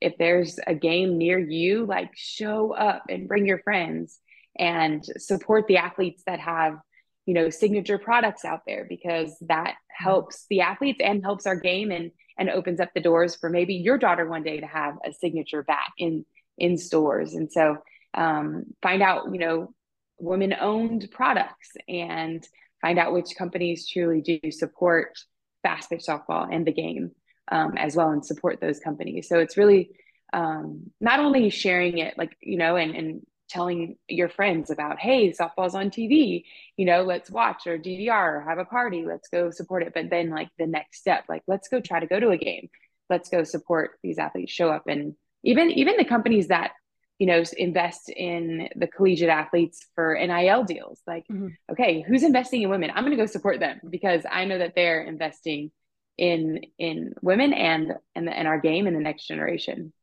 if 0.01 0.17
there's 0.17 0.59
a 0.67 0.75
game 0.75 1.17
near 1.17 1.39
you, 1.39 1.85
like 1.85 2.11
show 2.15 2.73
up 2.73 3.03
and 3.09 3.27
bring 3.27 3.45
your 3.45 3.59
friends 3.59 4.19
and 4.57 5.03
support 5.17 5.67
the 5.67 5.77
athletes 5.77 6.23
that 6.25 6.39
have 6.39 6.77
you 7.25 7.33
know 7.33 7.49
signature 7.49 7.97
products 7.97 8.45
out 8.45 8.61
there 8.67 8.85
because 8.87 9.35
that 9.41 9.75
helps 9.89 10.45
the 10.49 10.61
athletes 10.61 10.99
and 11.03 11.23
helps 11.23 11.45
our 11.45 11.55
game 11.55 11.91
and 11.91 12.11
and 12.37 12.49
opens 12.49 12.79
up 12.79 12.89
the 12.93 13.01
doors 13.01 13.35
for 13.35 13.49
maybe 13.49 13.75
your 13.75 13.97
daughter 13.97 14.27
one 14.27 14.43
day 14.43 14.59
to 14.59 14.67
have 14.67 14.95
a 15.05 15.11
signature 15.11 15.63
bat 15.63 15.89
in 15.97 16.25
in 16.57 16.77
stores 16.77 17.33
and 17.33 17.51
so 17.51 17.77
um, 18.13 18.63
find 18.81 19.01
out 19.01 19.25
you 19.33 19.39
know 19.39 19.73
women 20.19 20.55
owned 20.59 21.07
products 21.11 21.71
and 21.87 22.47
find 22.81 22.99
out 22.99 23.13
which 23.13 23.35
companies 23.37 23.87
truly 23.87 24.21
do 24.21 24.39
support 24.51 25.17
fast 25.63 25.89
pitch 25.89 26.03
softball 26.07 26.47
and 26.51 26.65
the 26.65 26.71
game 26.71 27.11
um, 27.51 27.77
as 27.77 27.95
well 27.95 28.09
and 28.09 28.25
support 28.25 28.59
those 28.61 28.79
companies 28.79 29.27
so 29.27 29.39
it's 29.39 29.57
really 29.57 29.91
um, 30.33 30.91
not 30.99 31.19
only 31.19 31.49
sharing 31.49 31.97
it 31.99 32.17
like 32.17 32.35
you 32.41 32.57
know 32.57 32.75
and 32.75 32.95
and 32.95 33.21
telling 33.49 33.95
your 34.07 34.29
friends 34.29 34.69
about, 34.69 34.99
hey, 34.99 35.31
softball's 35.31 35.75
on 35.75 35.89
TV, 35.89 36.43
you 36.77 36.85
know, 36.85 37.03
let's 37.03 37.29
watch 37.29 37.67
or 37.67 37.77
DVR 37.77 38.37
or 38.37 38.45
have 38.47 38.57
a 38.57 38.65
party, 38.65 39.05
let's 39.05 39.29
go 39.29 39.51
support 39.51 39.83
it. 39.83 39.93
But 39.93 40.09
then, 40.09 40.29
like, 40.29 40.49
the 40.57 40.67
next 40.67 40.99
step, 40.99 41.25
like, 41.29 41.43
let's 41.47 41.67
go 41.67 41.79
try 41.79 41.99
to 41.99 42.07
go 42.07 42.19
to 42.19 42.29
a 42.29 42.37
game, 42.37 42.69
let's 43.09 43.29
go 43.29 43.43
support 43.43 43.91
these 44.03 44.17
athletes, 44.17 44.51
show 44.51 44.69
up. 44.69 44.83
And 44.87 45.15
even, 45.43 45.71
even 45.71 45.97
the 45.97 46.05
companies 46.05 46.47
that, 46.47 46.71
you 47.19 47.27
know, 47.27 47.43
invest 47.57 48.09
in 48.09 48.67
the 48.75 48.87
collegiate 48.87 49.29
athletes 49.29 49.85
for 49.95 50.15
NIL 50.15 50.63
deals, 50.65 51.01
like, 51.07 51.25
mm-hmm. 51.31 51.47
okay, 51.71 52.03
who's 52.05 52.23
investing 52.23 52.61
in 52.61 52.69
women? 52.69 52.91
I'm 52.93 53.03
going 53.03 53.15
to 53.15 53.23
go 53.23 53.25
support 53.25 53.59
them 53.59 53.79
because 53.89 54.25
I 54.29 54.45
know 54.45 54.57
that 54.57 54.73
they're 54.75 55.03
investing 55.03 55.71
in 56.17 56.61
in 56.77 57.13
women 57.21 57.53
and 57.53 57.93
and, 58.15 58.29
and 58.29 58.47
our 58.47 58.59
game 58.59 58.87
in 58.87 58.93
the 58.93 58.99
next 58.99 59.27
generation. 59.27 59.93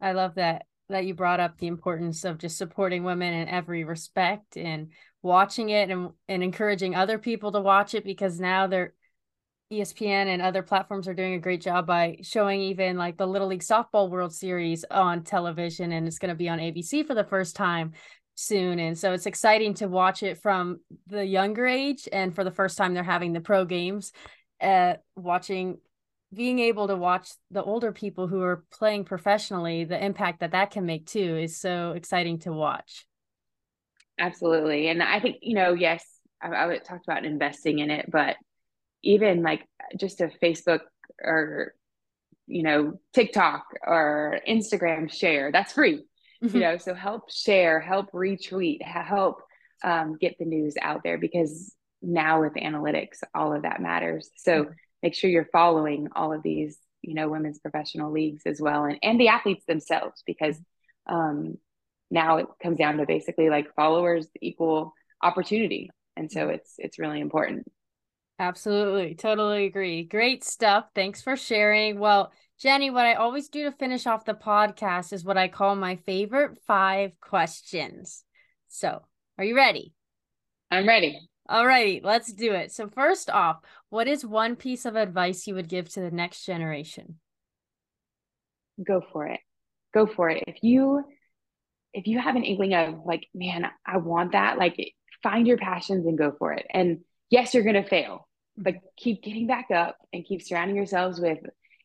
I 0.00 0.12
love 0.12 0.36
that 0.36 0.66
that 0.88 1.06
you 1.06 1.14
brought 1.14 1.40
up 1.40 1.58
the 1.58 1.68
importance 1.68 2.24
of 2.24 2.38
just 2.38 2.58
supporting 2.58 3.04
women 3.04 3.32
in 3.32 3.48
every 3.48 3.84
respect 3.84 4.56
and 4.56 4.88
watching 5.22 5.70
it 5.70 5.90
and, 5.90 6.10
and 6.28 6.42
encouraging 6.42 6.94
other 6.94 7.18
people 7.18 7.52
to 7.52 7.60
watch 7.60 7.94
it 7.94 8.04
because 8.04 8.40
now 8.40 8.66
they're 8.66 8.94
ESPN 9.72 10.26
and 10.26 10.42
other 10.42 10.62
platforms 10.62 11.06
are 11.06 11.14
doing 11.14 11.34
a 11.34 11.38
great 11.38 11.60
job 11.60 11.86
by 11.86 12.18
showing 12.22 12.60
even 12.60 12.96
like 12.96 13.16
the 13.16 13.26
Little 13.26 13.48
League 13.48 13.62
Softball 13.62 14.10
World 14.10 14.34
Series 14.34 14.84
on 14.90 15.22
television 15.22 15.92
and 15.92 16.06
it's 16.06 16.18
going 16.18 16.30
to 16.30 16.34
be 16.34 16.48
on 16.48 16.58
ABC 16.58 17.06
for 17.06 17.14
the 17.14 17.24
first 17.24 17.54
time 17.56 17.92
soon 18.34 18.78
and 18.78 18.98
so 18.98 19.12
it's 19.12 19.26
exciting 19.26 19.74
to 19.74 19.86
watch 19.86 20.22
it 20.22 20.38
from 20.38 20.80
the 21.06 21.24
younger 21.24 21.66
age 21.66 22.08
and 22.10 22.34
for 22.34 22.42
the 22.42 22.50
first 22.50 22.78
time 22.78 22.94
they're 22.94 23.02
having 23.02 23.34
the 23.34 23.40
pro 23.40 23.66
games 23.66 24.12
uh 24.62 24.94
watching 25.14 25.76
being 26.32 26.58
able 26.60 26.86
to 26.88 26.96
watch 26.96 27.30
the 27.50 27.62
older 27.62 27.92
people 27.92 28.28
who 28.28 28.40
are 28.40 28.64
playing 28.70 29.04
professionally, 29.04 29.84
the 29.84 30.02
impact 30.02 30.40
that 30.40 30.52
that 30.52 30.70
can 30.70 30.86
make 30.86 31.06
too 31.06 31.36
is 31.36 31.56
so 31.56 31.92
exciting 31.92 32.38
to 32.38 32.52
watch. 32.52 33.06
Absolutely. 34.18 34.88
And 34.88 35.02
I 35.02 35.18
think, 35.18 35.38
you 35.42 35.54
know, 35.54 35.72
yes, 35.72 36.04
I, 36.40 36.48
I 36.48 36.78
talked 36.78 37.06
about 37.06 37.24
investing 37.24 37.80
in 37.80 37.90
it, 37.90 38.06
but 38.08 38.36
even 39.02 39.42
like 39.42 39.66
just 39.96 40.20
a 40.20 40.30
Facebook 40.42 40.80
or, 41.22 41.74
you 42.46 42.62
know, 42.62 43.00
TikTok 43.14 43.64
or 43.86 44.40
Instagram 44.48 45.10
share, 45.12 45.52
that's 45.52 45.72
free, 45.72 46.04
mm-hmm. 46.42 46.54
you 46.54 46.62
know, 46.62 46.78
so 46.78 46.94
help 46.94 47.30
share, 47.30 47.80
help 47.80 48.12
retweet, 48.12 48.82
help 48.82 49.42
um, 49.82 50.16
get 50.20 50.36
the 50.38 50.44
news 50.44 50.74
out 50.80 51.02
there 51.02 51.18
because 51.18 51.74
now 52.02 52.40
with 52.42 52.54
analytics, 52.54 53.18
all 53.34 53.54
of 53.54 53.62
that 53.62 53.80
matters. 53.80 54.30
So, 54.36 54.64
mm-hmm. 54.64 54.72
make 55.02 55.14
sure 55.14 55.30
you're 55.30 55.48
following 55.52 56.08
all 56.14 56.32
of 56.32 56.42
these 56.42 56.78
you 57.02 57.14
know 57.14 57.30
women's 57.30 57.58
professional 57.58 58.12
leagues 58.12 58.42
as 58.44 58.60
well 58.60 58.84
and 58.84 58.98
and 59.02 59.18
the 59.18 59.28
athletes 59.28 59.64
themselves 59.64 60.22
because 60.26 60.60
um 61.06 61.56
now 62.10 62.38
it 62.38 62.46
comes 62.62 62.78
down 62.78 62.96
to 62.96 63.06
basically 63.06 63.48
like 63.48 63.74
followers 63.74 64.26
equal 64.40 64.94
opportunity. 65.22 65.90
And 66.16 66.30
so 66.30 66.48
it's 66.48 66.74
it's 66.78 66.98
really 66.98 67.20
important 67.20 67.70
absolutely 68.40 69.14
totally 69.14 69.66
agree 69.66 70.02
great 70.02 70.42
stuff 70.42 70.86
thanks 70.94 71.22
for 71.22 71.36
sharing 71.36 71.98
well 71.98 72.32
jennie 72.58 72.90
what 72.90 73.06
i 73.06 73.14
always 73.14 73.48
do 73.48 73.64
to 73.64 73.72
finish 73.72 74.06
off 74.06 74.24
the 74.24 74.34
podcast 74.34 75.12
is 75.12 75.24
what 75.24 75.38
i 75.38 75.46
call 75.46 75.76
my 75.76 75.96
favorite 75.96 76.58
five 76.66 77.12
questions 77.20 78.24
so 78.68 79.00
are 79.38 79.44
you 79.44 79.54
ready 79.54 79.94
i'm 80.70 80.88
ready 80.88 81.20
all 81.50 81.66
righty, 81.66 82.00
let's 82.04 82.32
do 82.32 82.52
it. 82.52 82.70
So, 82.70 82.88
first 82.88 83.28
off, 83.28 83.56
what 83.88 84.06
is 84.06 84.24
one 84.24 84.54
piece 84.54 84.84
of 84.84 84.94
advice 84.94 85.48
you 85.48 85.56
would 85.56 85.68
give 85.68 85.88
to 85.90 86.00
the 86.00 86.12
next 86.12 86.46
generation? 86.46 87.16
Go 88.86 89.02
for 89.12 89.26
it. 89.26 89.40
Go 89.92 90.06
for 90.06 90.30
it. 90.30 90.44
If 90.46 90.62
you 90.62 91.02
if 91.92 92.06
you 92.06 92.20
have 92.20 92.36
an 92.36 92.44
inkling 92.44 92.74
of 92.74 93.00
like, 93.04 93.26
man, 93.34 93.66
I 93.84 93.96
want 93.96 94.30
that, 94.32 94.58
like 94.58 94.76
find 95.24 95.44
your 95.44 95.58
passions 95.58 96.06
and 96.06 96.16
go 96.16 96.32
for 96.38 96.52
it. 96.52 96.66
And 96.72 97.00
yes, 97.30 97.52
you're 97.52 97.64
going 97.64 97.82
to 97.82 97.88
fail, 97.88 98.28
but 98.60 98.74
keep 98.96 99.22
getting 99.22 99.46
back 99.46 99.70
up 99.70 99.96
and 100.12 100.24
keep 100.24 100.42
surrounding 100.42 100.76
yourselves 100.76 101.18
with, 101.18 101.38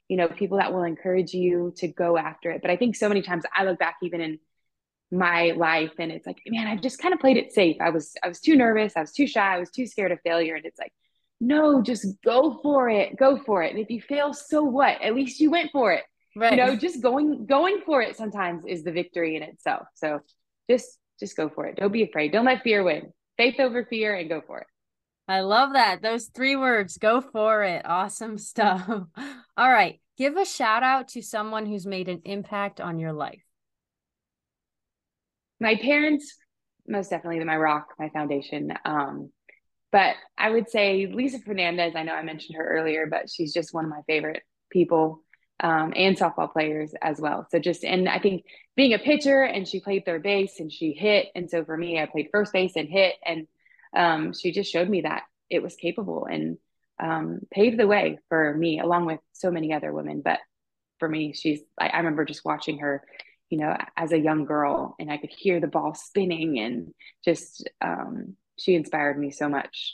you 0.09 0.17
know, 0.17 0.27
people 0.27 0.57
that 0.57 0.73
will 0.73 0.83
encourage 0.83 1.33
you 1.33 1.73
to 1.77 1.87
go 1.87 2.17
after 2.17 2.51
it. 2.51 2.61
But 2.61 2.69
I 2.69 2.75
think 2.75 2.95
so 2.95 3.07
many 3.07 3.21
times 3.21 3.43
I 3.55 3.63
look 3.63 3.79
back 3.79 3.95
even 4.03 4.21
in 4.21 4.39
my 5.11 5.53
life 5.55 5.91
and 5.99 6.11
it's 6.11 6.25
like 6.25 6.39
man 6.47 6.65
i 6.65 6.75
just 6.75 6.97
kind 6.97 7.13
of 7.13 7.19
played 7.19 7.37
it 7.37 7.53
safe. 7.53 7.77
I 7.79 7.91
was 7.91 8.13
i 8.23 8.27
was 8.27 8.39
too 8.39 8.55
nervous. 8.55 8.93
I 8.95 9.01
was 9.01 9.11
too 9.11 9.27
shy. 9.27 9.55
I 9.55 9.59
was 9.59 9.69
too 9.69 9.85
scared 9.85 10.11
of 10.11 10.19
failure. 10.23 10.55
And 10.55 10.65
it's 10.65 10.79
like 10.79 10.91
no 11.39 11.81
just 11.81 12.07
go 12.23 12.59
for 12.61 12.89
it. 12.89 13.15
Go 13.17 13.37
for 13.37 13.61
it. 13.63 13.71
And 13.71 13.79
if 13.79 13.89
you 13.89 14.01
fail 14.01 14.33
so 14.33 14.63
what? 14.63 15.01
At 15.01 15.15
least 15.15 15.39
you 15.39 15.51
went 15.51 15.71
for 15.71 15.93
it. 15.93 16.03
Right. 16.35 16.51
you 16.51 16.57
know 16.57 16.75
just 16.75 17.01
going 17.01 17.45
going 17.45 17.81
for 17.85 18.01
it 18.01 18.17
sometimes 18.17 18.65
is 18.67 18.83
the 18.83 18.91
victory 18.91 19.35
in 19.35 19.43
itself. 19.43 19.87
So 19.93 20.21
just 20.69 20.97
just 21.19 21.37
go 21.37 21.49
for 21.49 21.67
it. 21.67 21.77
Don't 21.77 21.93
be 21.93 22.03
afraid. 22.03 22.31
Don't 22.31 22.45
let 22.45 22.63
fear 22.63 22.83
win. 22.83 23.13
Faith 23.37 23.59
over 23.59 23.85
fear 23.85 24.15
and 24.15 24.27
go 24.27 24.41
for 24.45 24.59
it 24.61 24.67
i 25.27 25.41
love 25.41 25.73
that 25.73 26.01
those 26.01 26.25
three 26.25 26.55
words 26.55 26.97
go 26.97 27.21
for 27.21 27.63
it 27.63 27.85
awesome 27.85 28.37
stuff 28.39 28.87
all 28.87 29.71
right 29.71 29.99
give 30.17 30.37
a 30.37 30.45
shout 30.45 30.83
out 30.83 31.09
to 31.09 31.21
someone 31.21 31.65
who's 31.65 31.85
made 31.85 32.09
an 32.09 32.21
impact 32.25 32.79
on 32.79 32.99
your 32.99 33.13
life 33.13 33.41
my 35.59 35.75
parents, 35.75 36.35
most 36.87 37.09
definitely 37.09 37.43
my 37.43 37.57
rock, 37.57 37.93
my 37.97 38.09
foundation. 38.09 38.73
Um, 38.83 39.31
but 39.91 40.15
I 40.37 40.49
would 40.49 40.69
say 40.69 41.07
Lisa 41.07 41.39
Fernandez, 41.39 41.93
I 41.95 42.03
know 42.03 42.13
I 42.13 42.23
mentioned 42.23 42.57
her 42.57 42.67
earlier, 42.67 43.07
but 43.07 43.29
she's 43.29 43.53
just 43.53 43.73
one 43.73 43.85
of 43.85 43.91
my 43.91 44.01
favorite 44.07 44.43
people 44.69 45.23
um, 45.61 45.93
and 45.95 46.17
softball 46.17 46.51
players 46.51 46.93
as 47.01 47.19
well. 47.19 47.47
So 47.49 47.59
just, 47.59 47.85
and 47.85 48.09
I 48.09 48.19
think 48.19 48.43
being 48.75 48.93
a 48.93 48.99
pitcher 48.99 49.43
and 49.43 49.65
she 49.65 49.79
played 49.79 50.05
third 50.05 50.21
base 50.21 50.59
and 50.59 50.71
she 50.71 50.91
hit. 50.91 51.27
And 51.33 51.49
so 51.49 51.63
for 51.63 51.77
me, 51.77 51.99
I 51.99 52.07
played 52.07 52.27
first 52.31 52.51
base 52.51 52.73
and 52.75 52.89
hit. 52.89 53.15
And 53.25 53.47
um, 53.95 54.33
she 54.33 54.51
just 54.51 54.71
showed 54.71 54.89
me 54.89 55.01
that 55.01 55.23
it 55.49 55.63
was 55.63 55.75
capable. 55.75 56.25
And 56.25 56.57
um, 56.99 57.41
paved 57.51 57.79
the 57.79 57.87
way 57.87 58.19
for 58.29 58.53
me, 58.53 58.79
along 58.79 59.05
with 59.05 59.19
so 59.33 59.51
many 59.51 59.73
other 59.73 59.91
women. 59.91 60.21
But 60.23 60.39
for 60.99 61.09
me, 61.09 61.33
she's, 61.33 61.61
I, 61.79 61.89
I 61.89 61.97
remember 61.97 62.25
just 62.25 62.45
watching 62.45 62.79
her, 62.79 63.03
you 63.49 63.59
know, 63.59 63.75
as 63.97 64.11
a 64.11 64.19
young 64.19 64.45
girl, 64.45 64.95
and 64.99 65.11
I 65.11 65.17
could 65.17 65.31
hear 65.31 65.59
the 65.59 65.67
ball 65.67 65.93
spinning, 65.93 66.59
and 66.59 66.93
just, 67.23 67.69
um, 67.81 68.35
she 68.57 68.75
inspired 68.75 69.19
me 69.19 69.31
so 69.31 69.49
much. 69.49 69.93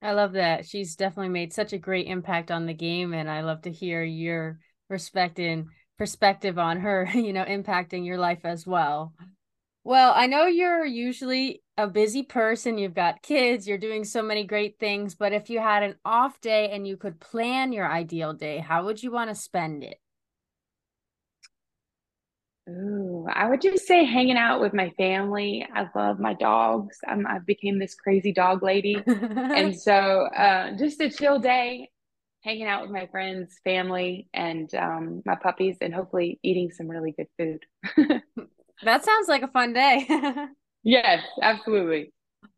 I 0.00 0.12
love 0.12 0.32
that. 0.32 0.66
She's 0.66 0.96
definitely 0.96 1.30
made 1.30 1.52
such 1.52 1.72
a 1.72 1.78
great 1.78 2.06
impact 2.06 2.50
on 2.50 2.66
the 2.66 2.74
game, 2.74 3.12
and 3.12 3.28
I 3.28 3.40
love 3.40 3.62
to 3.62 3.72
hear 3.72 4.04
your 4.04 4.60
respect 4.88 5.38
and 5.40 5.66
perspective 5.98 6.58
on 6.58 6.80
her, 6.80 7.08
you 7.14 7.32
know, 7.32 7.44
impacting 7.44 8.06
your 8.06 8.18
life 8.18 8.44
as 8.44 8.66
well. 8.66 9.14
Well, 9.82 10.12
I 10.14 10.26
know 10.26 10.46
you're 10.46 10.86
usually 10.86 11.62
a 11.76 11.86
busy 11.88 12.22
person, 12.22 12.78
you've 12.78 12.94
got 12.94 13.22
kids, 13.22 13.66
you're 13.66 13.78
doing 13.78 14.04
so 14.04 14.22
many 14.22 14.44
great 14.44 14.78
things, 14.78 15.14
but 15.14 15.32
if 15.32 15.50
you 15.50 15.58
had 15.58 15.82
an 15.82 15.96
off 16.04 16.40
day 16.40 16.70
and 16.70 16.86
you 16.86 16.96
could 16.96 17.20
plan 17.20 17.72
your 17.72 17.90
ideal 17.90 18.32
day, 18.32 18.58
how 18.58 18.84
would 18.84 19.02
you 19.02 19.10
want 19.10 19.30
to 19.30 19.34
spend 19.34 19.82
it? 19.82 20.00
Ooh, 22.68 23.26
I 23.30 23.50
would 23.50 23.60
just 23.60 23.86
say 23.86 24.04
hanging 24.04 24.38
out 24.38 24.60
with 24.60 24.72
my 24.72 24.90
family. 24.96 25.66
I 25.74 25.86
love 25.94 26.18
my 26.18 26.32
dogs. 26.32 26.96
I'm, 27.06 27.26
I've 27.26 27.44
became 27.44 27.78
this 27.78 27.94
crazy 27.94 28.32
dog 28.32 28.62
lady. 28.62 28.96
and 29.06 29.78
so 29.78 29.92
uh, 29.92 30.74
just 30.78 31.00
a 31.02 31.10
chill 31.10 31.38
day, 31.38 31.90
hanging 32.42 32.66
out 32.66 32.82
with 32.82 32.90
my 32.90 33.06
friends, 33.08 33.58
family, 33.64 34.28
and 34.32 34.74
um, 34.76 35.22
my 35.26 35.34
puppies, 35.34 35.76
and 35.82 35.94
hopefully 35.94 36.38
eating 36.42 36.70
some 36.70 36.88
really 36.88 37.12
good 37.12 37.28
food. 37.36 37.66
that 38.82 39.04
sounds 39.04 39.28
like 39.28 39.42
a 39.42 39.48
fun 39.48 39.74
day. 39.74 40.06
yes, 40.84 41.22
absolutely. 41.42 42.12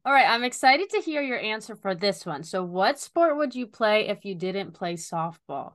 All 0.04 0.12
right, 0.12 0.28
I'm 0.28 0.44
excited 0.44 0.90
to 0.90 1.00
hear 1.00 1.22
your 1.22 1.38
answer 1.38 1.74
for 1.74 1.94
this 1.94 2.24
one. 2.24 2.42
So, 2.42 2.62
what 2.62 2.98
sport 2.98 3.36
would 3.36 3.54
you 3.54 3.66
play 3.66 4.08
if 4.08 4.24
you 4.24 4.34
didn't 4.34 4.72
play 4.72 4.94
softball? 4.94 5.72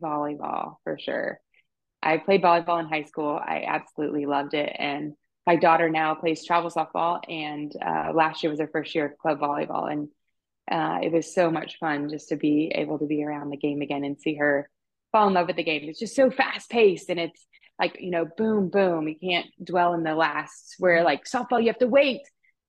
Volleyball, 0.00 0.76
for 0.84 0.98
sure. 0.98 1.40
I 2.02 2.18
played 2.18 2.42
volleyball 2.42 2.80
in 2.80 2.88
high 2.88 3.04
school. 3.04 3.40
I 3.40 3.64
absolutely 3.66 4.26
loved 4.26 4.54
it. 4.54 4.74
And 4.78 5.14
my 5.46 5.56
daughter 5.56 5.88
now 5.88 6.14
plays 6.14 6.44
travel 6.44 6.70
softball, 6.70 7.20
and 7.28 7.72
uh, 7.84 8.12
last 8.14 8.42
year 8.42 8.50
was 8.50 8.60
her 8.60 8.70
first 8.72 8.94
year 8.94 9.06
of 9.06 9.18
club 9.18 9.40
volleyball. 9.40 9.90
And 9.90 10.08
uh, 10.70 11.00
it 11.02 11.12
was 11.12 11.34
so 11.34 11.50
much 11.50 11.78
fun 11.78 12.08
just 12.08 12.28
to 12.28 12.36
be 12.36 12.72
able 12.74 12.98
to 12.98 13.06
be 13.06 13.24
around 13.24 13.50
the 13.50 13.56
game 13.56 13.82
again 13.82 14.04
and 14.04 14.18
see 14.18 14.36
her 14.36 14.70
fall 15.10 15.28
in 15.28 15.34
love 15.34 15.48
with 15.48 15.56
the 15.56 15.64
game. 15.64 15.88
It's 15.88 15.98
just 15.98 16.14
so 16.14 16.30
fast 16.30 16.70
paced 16.70 17.10
and 17.10 17.20
it's 17.20 17.46
like, 17.78 17.96
you 18.00 18.10
know, 18.10 18.26
boom, 18.36 18.68
boom. 18.68 19.08
You 19.08 19.16
can't 19.18 19.46
dwell 19.62 19.94
in 19.94 20.02
the 20.02 20.14
last 20.14 20.76
where 20.78 20.96
mm-hmm. 20.98 21.06
like 21.06 21.24
softball, 21.24 21.60
you 21.60 21.68
have 21.68 21.78
to 21.78 21.88
wait 21.88 22.20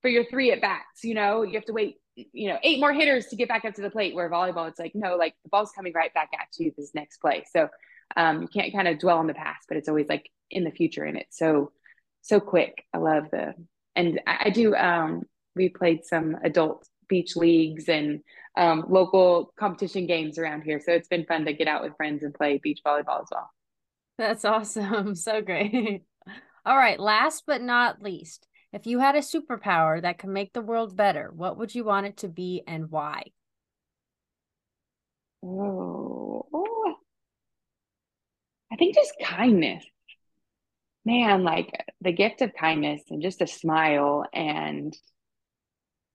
for 0.01 0.09
your 0.09 0.25
three 0.25 0.51
at 0.51 0.61
bats, 0.61 1.03
you 1.03 1.13
know, 1.13 1.43
you 1.43 1.53
have 1.53 1.65
to 1.65 1.73
wait, 1.73 1.95
you 2.15 2.49
know, 2.49 2.59
eight 2.61 2.79
more 2.79 2.93
hitters 2.93 3.27
to 3.27 3.35
get 3.35 3.47
back 3.47 3.63
up 3.65 3.73
to 3.75 3.81
the 3.81 3.89
plate. 3.89 4.13
Where 4.13 4.29
volleyball, 4.29 4.67
it's 4.67 4.79
like, 4.79 4.91
no, 4.93 5.15
like 5.15 5.33
the 5.43 5.49
ball's 5.49 5.71
coming 5.71 5.93
right 5.93 6.13
back 6.13 6.29
at 6.33 6.47
you 6.57 6.73
this 6.77 6.93
next 6.93 7.19
play. 7.19 7.45
So 7.51 7.69
um, 8.17 8.41
you 8.41 8.47
can't 8.47 8.73
kind 8.73 8.87
of 8.87 8.99
dwell 8.99 9.17
on 9.17 9.27
the 9.27 9.33
past, 9.33 9.65
but 9.67 9.77
it's 9.77 9.87
always 9.87 10.07
like 10.09 10.29
in 10.51 10.65
the 10.65 10.71
future 10.71 11.03
and 11.03 11.17
it's 11.17 11.37
so, 11.37 11.71
so 12.21 12.39
quick. 12.39 12.83
I 12.93 12.97
love 12.97 13.25
the, 13.31 13.53
and 13.95 14.19
I, 14.27 14.45
I 14.45 14.49
do, 14.49 14.75
um, 14.75 15.23
we 15.55 15.69
played 15.69 16.03
some 16.03 16.37
adult 16.43 16.85
beach 17.07 17.35
leagues 17.35 17.87
and 17.87 18.21
um, 18.57 18.85
local 18.89 19.53
competition 19.57 20.05
games 20.05 20.37
around 20.37 20.61
here. 20.61 20.79
So 20.79 20.91
it's 20.91 21.07
been 21.07 21.25
fun 21.25 21.45
to 21.45 21.53
get 21.53 21.67
out 21.67 21.83
with 21.83 21.95
friends 21.95 22.23
and 22.23 22.33
play 22.33 22.59
beach 22.61 22.81
volleyball 22.85 23.21
as 23.21 23.29
well. 23.31 23.49
That's 24.17 24.45
awesome. 24.45 25.15
So 25.15 25.41
great. 25.41 26.03
All 26.65 26.77
right. 26.77 26.99
Last 26.99 27.43
but 27.47 27.61
not 27.61 28.01
least, 28.01 28.47
if 28.71 28.87
you 28.87 28.99
had 28.99 29.15
a 29.15 29.19
superpower 29.19 30.01
that 30.01 30.17
could 30.19 30.29
make 30.29 30.53
the 30.53 30.61
world 30.61 30.95
better, 30.95 31.31
what 31.35 31.57
would 31.57 31.73
you 31.75 31.83
want 31.83 32.07
it 32.07 32.17
to 32.17 32.27
be 32.27 32.63
and 32.67 32.89
why? 32.91 33.31
Oh. 35.43 36.47
I 38.71 38.75
think 38.75 38.95
just 38.95 39.13
kindness. 39.23 39.85
Man, 41.05 41.43
like 41.43 41.69
the 42.01 42.11
gift 42.13 42.41
of 42.41 42.53
kindness 42.53 43.01
and 43.09 43.21
just 43.21 43.41
a 43.41 43.47
smile 43.47 44.25
and 44.33 44.95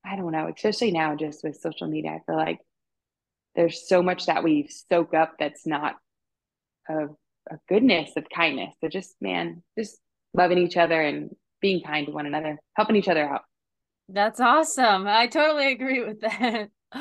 I 0.04 0.16
don't 0.16 0.32
know, 0.32 0.48
especially 0.54 0.92
now 0.92 1.16
just 1.16 1.44
with 1.44 1.56
social 1.60 1.88
media, 1.88 2.12
I 2.12 2.20
feel 2.26 2.36
like 2.36 2.60
there's 3.54 3.88
so 3.88 4.02
much 4.02 4.26
that 4.26 4.44
we 4.44 4.68
soak 4.68 5.14
up 5.14 5.34
that's 5.38 5.66
not 5.66 5.96
of, 6.88 7.16
of 7.50 7.58
goodness, 7.68 8.10
of 8.16 8.24
kindness. 8.34 8.74
So 8.80 8.88
just, 8.88 9.14
man, 9.20 9.62
just 9.78 9.98
loving 10.34 10.58
each 10.58 10.76
other 10.76 11.00
and 11.00 11.34
being 11.60 11.82
kind 11.82 12.06
to 12.06 12.12
one 12.12 12.26
another, 12.26 12.58
helping 12.74 12.96
each 12.96 13.08
other 13.08 13.28
out. 13.28 13.42
That's 14.08 14.40
awesome. 14.40 15.06
I 15.06 15.26
totally 15.26 15.72
agree 15.72 16.04
with 16.04 16.20
that. 16.20 16.70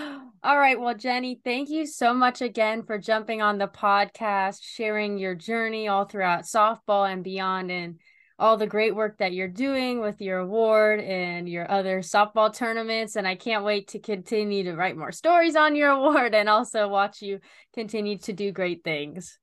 All 0.44 0.58
right. 0.58 0.80
Well, 0.80 0.96
Jennie, 0.96 1.40
thank 1.44 1.70
you 1.70 1.86
so 1.86 2.14
much 2.14 2.42
again 2.42 2.84
for 2.84 2.98
jumping 2.98 3.42
on 3.42 3.58
the 3.58 3.68
podcast, 3.68 4.60
sharing 4.62 5.18
your 5.18 5.34
journey 5.34 5.88
all 5.88 6.06
throughout 6.06 6.44
softball 6.44 7.12
and 7.12 7.24
beyond, 7.24 7.72
and 7.72 8.00
all 8.40 8.58
the 8.58 8.68
great 8.68 8.96
work 8.96 9.18
that 9.18 9.34
you're 9.34 9.48
doing 9.48 10.00
with 10.00 10.22
your 10.22 10.40
award 10.40 11.00
and 11.00 11.50
your 11.50 11.70
other 11.72 12.00
softball 12.00 12.54
tournaments. 12.54 13.16
And 13.16 13.28
I 13.28 13.36
can't 13.36 13.64
wait 13.64 13.90
to 13.90 14.00
continue 14.00 14.66
to 14.66 14.76
write 14.76 14.98
more 14.98 15.12
stories 15.12 15.56
on 15.56 15.76
your 15.76 15.90
award 15.98 16.36
and 16.36 16.48
also 16.48 16.88
watch 16.88 17.22
you 17.22 17.40
continue 17.74 18.18
to 18.20 18.34
do 18.34 18.52
great 18.52 18.84
things. 18.84 19.40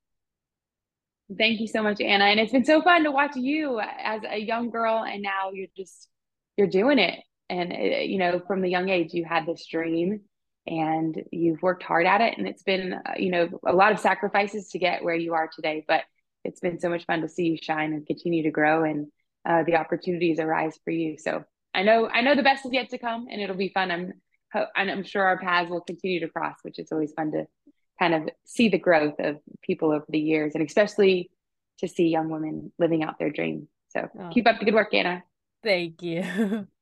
Thank 1.37 1.61
you 1.61 1.67
so 1.67 1.83
much, 1.83 2.01
Anna. 2.01 2.25
And 2.25 2.39
it's 2.39 2.53
been 2.53 2.65
so 2.65 2.83
fun 2.83 3.05
to 3.05 3.11
watch 3.11 3.37
you 3.37 3.81
as 3.81 4.23
a 4.29 4.39
young 4.39 4.71
girl, 4.71 5.05
and 5.05 5.23
now 5.23 5.51
you're 5.53 5.69
just 5.77 6.09
you're 6.57 6.67
doing 6.67 6.99
it. 6.99 7.21
And 7.49 7.73
it, 7.73 7.95
uh, 7.95 8.01
you 8.01 8.19
know, 8.19 8.41
from 8.47 8.61
the 8.61 8.69
young 8.69 8.89
age, 8.89 9.15
you 9.15 9.25
had 9.25 9.47
this 9.47 9.67
dream, 9.67 10.21
and 10.67 11.23
you've 11.33 11.63
worked 11.63 11.83
hard 11.83 12.07
at 12.07 12.21
it. 12.21 12.37
And 12.37 12.47
it's 12.47 12.63
been, 12.63 12.93
uh, 12.93 13.15
you 13.17 13.31
know, 13.31 13.49
a 13.67 13.73
lot 13.73 13.93
of 13.93 14.01
sacrifices 14.01 14.69
to 14.71 14.79
get 14.79 15.03
where 15.03 15.15
you 15.15 15.35
are 15.35 15.49
today. 15.55 15.85
But 15.87 16.03
it's 16.45 16.61
been 16.61 16.79
so 16.79 16.91
much 16.91 17.07
fun 17.07 17.23
to 17.23 17.29
see 17.29 17.45
you 17.47 17.57
shine 17.61 17.95
and 17.95 18.07
continue 18.07 18.43
to 18.43 18.51
grow 18.51 18.85
and 18.85 19.07
uh, 19.47 19.63
the 19.65 19.77
opportunities 19.77 20.39
arise 20.39 20.79
for 20.85 20.91
you. 20.91 21.17
So 21.19 21.45
I 21.75 21.83
know 21.83 22.09
I 22.09 22.21
know 22.21 22.35
the 22.35 22.43
best 22.43 22.67
is 22.67 22.73
yet 22.73 22.91
to 22.91 22.99
come, 22.99 23.27
and 23.31 23.41
it'll 23.41 23.57
be 23.57 23.71
fun. 23.71 23.91
I'm 23.91 24.13
and 24.77 24.91
I'm 24.91 25.05
sure 25.05 25.25
our 25.25 25.39
paths 25.39 25.71
will 25.71 25.81
continue 25.81 26.21
to 26.21 26.29
cross, 26.29 26.57
which 26.63 26.79
is 26.79 26.93
always 26.93 27.13
fun 27.13 27.33
to 27.33 27.47
kind 27.99 28.15
of 28.15 28.29
see 28.45 28.69
the 28.69 28.79
growth 28.79 29.15
of 29.19 29.39
people 29.63 29.93
over 29.93 30.05
the 30.09 30.19
years, 30.19 30.55
and 30.55 30.67
especially 30.67 31.31
to 31.79 31.89
see 31.89 32.09
young 32.09 32.29
women 32.29 32.73
living 32.79 33.03
out 33.03 33.19
their 33.19 33.31
dream. 33.31 33.69
So 33.89 34.09
oh. 34.19 34.31
keep 34.33 34.47
up 34.47 34.59
the 34.59 34.65
good 34.65 34.75
work, 34.75 34.93
Anna. 34.93 35.23
Thank 35.63 36.03
you. 36.03 36.67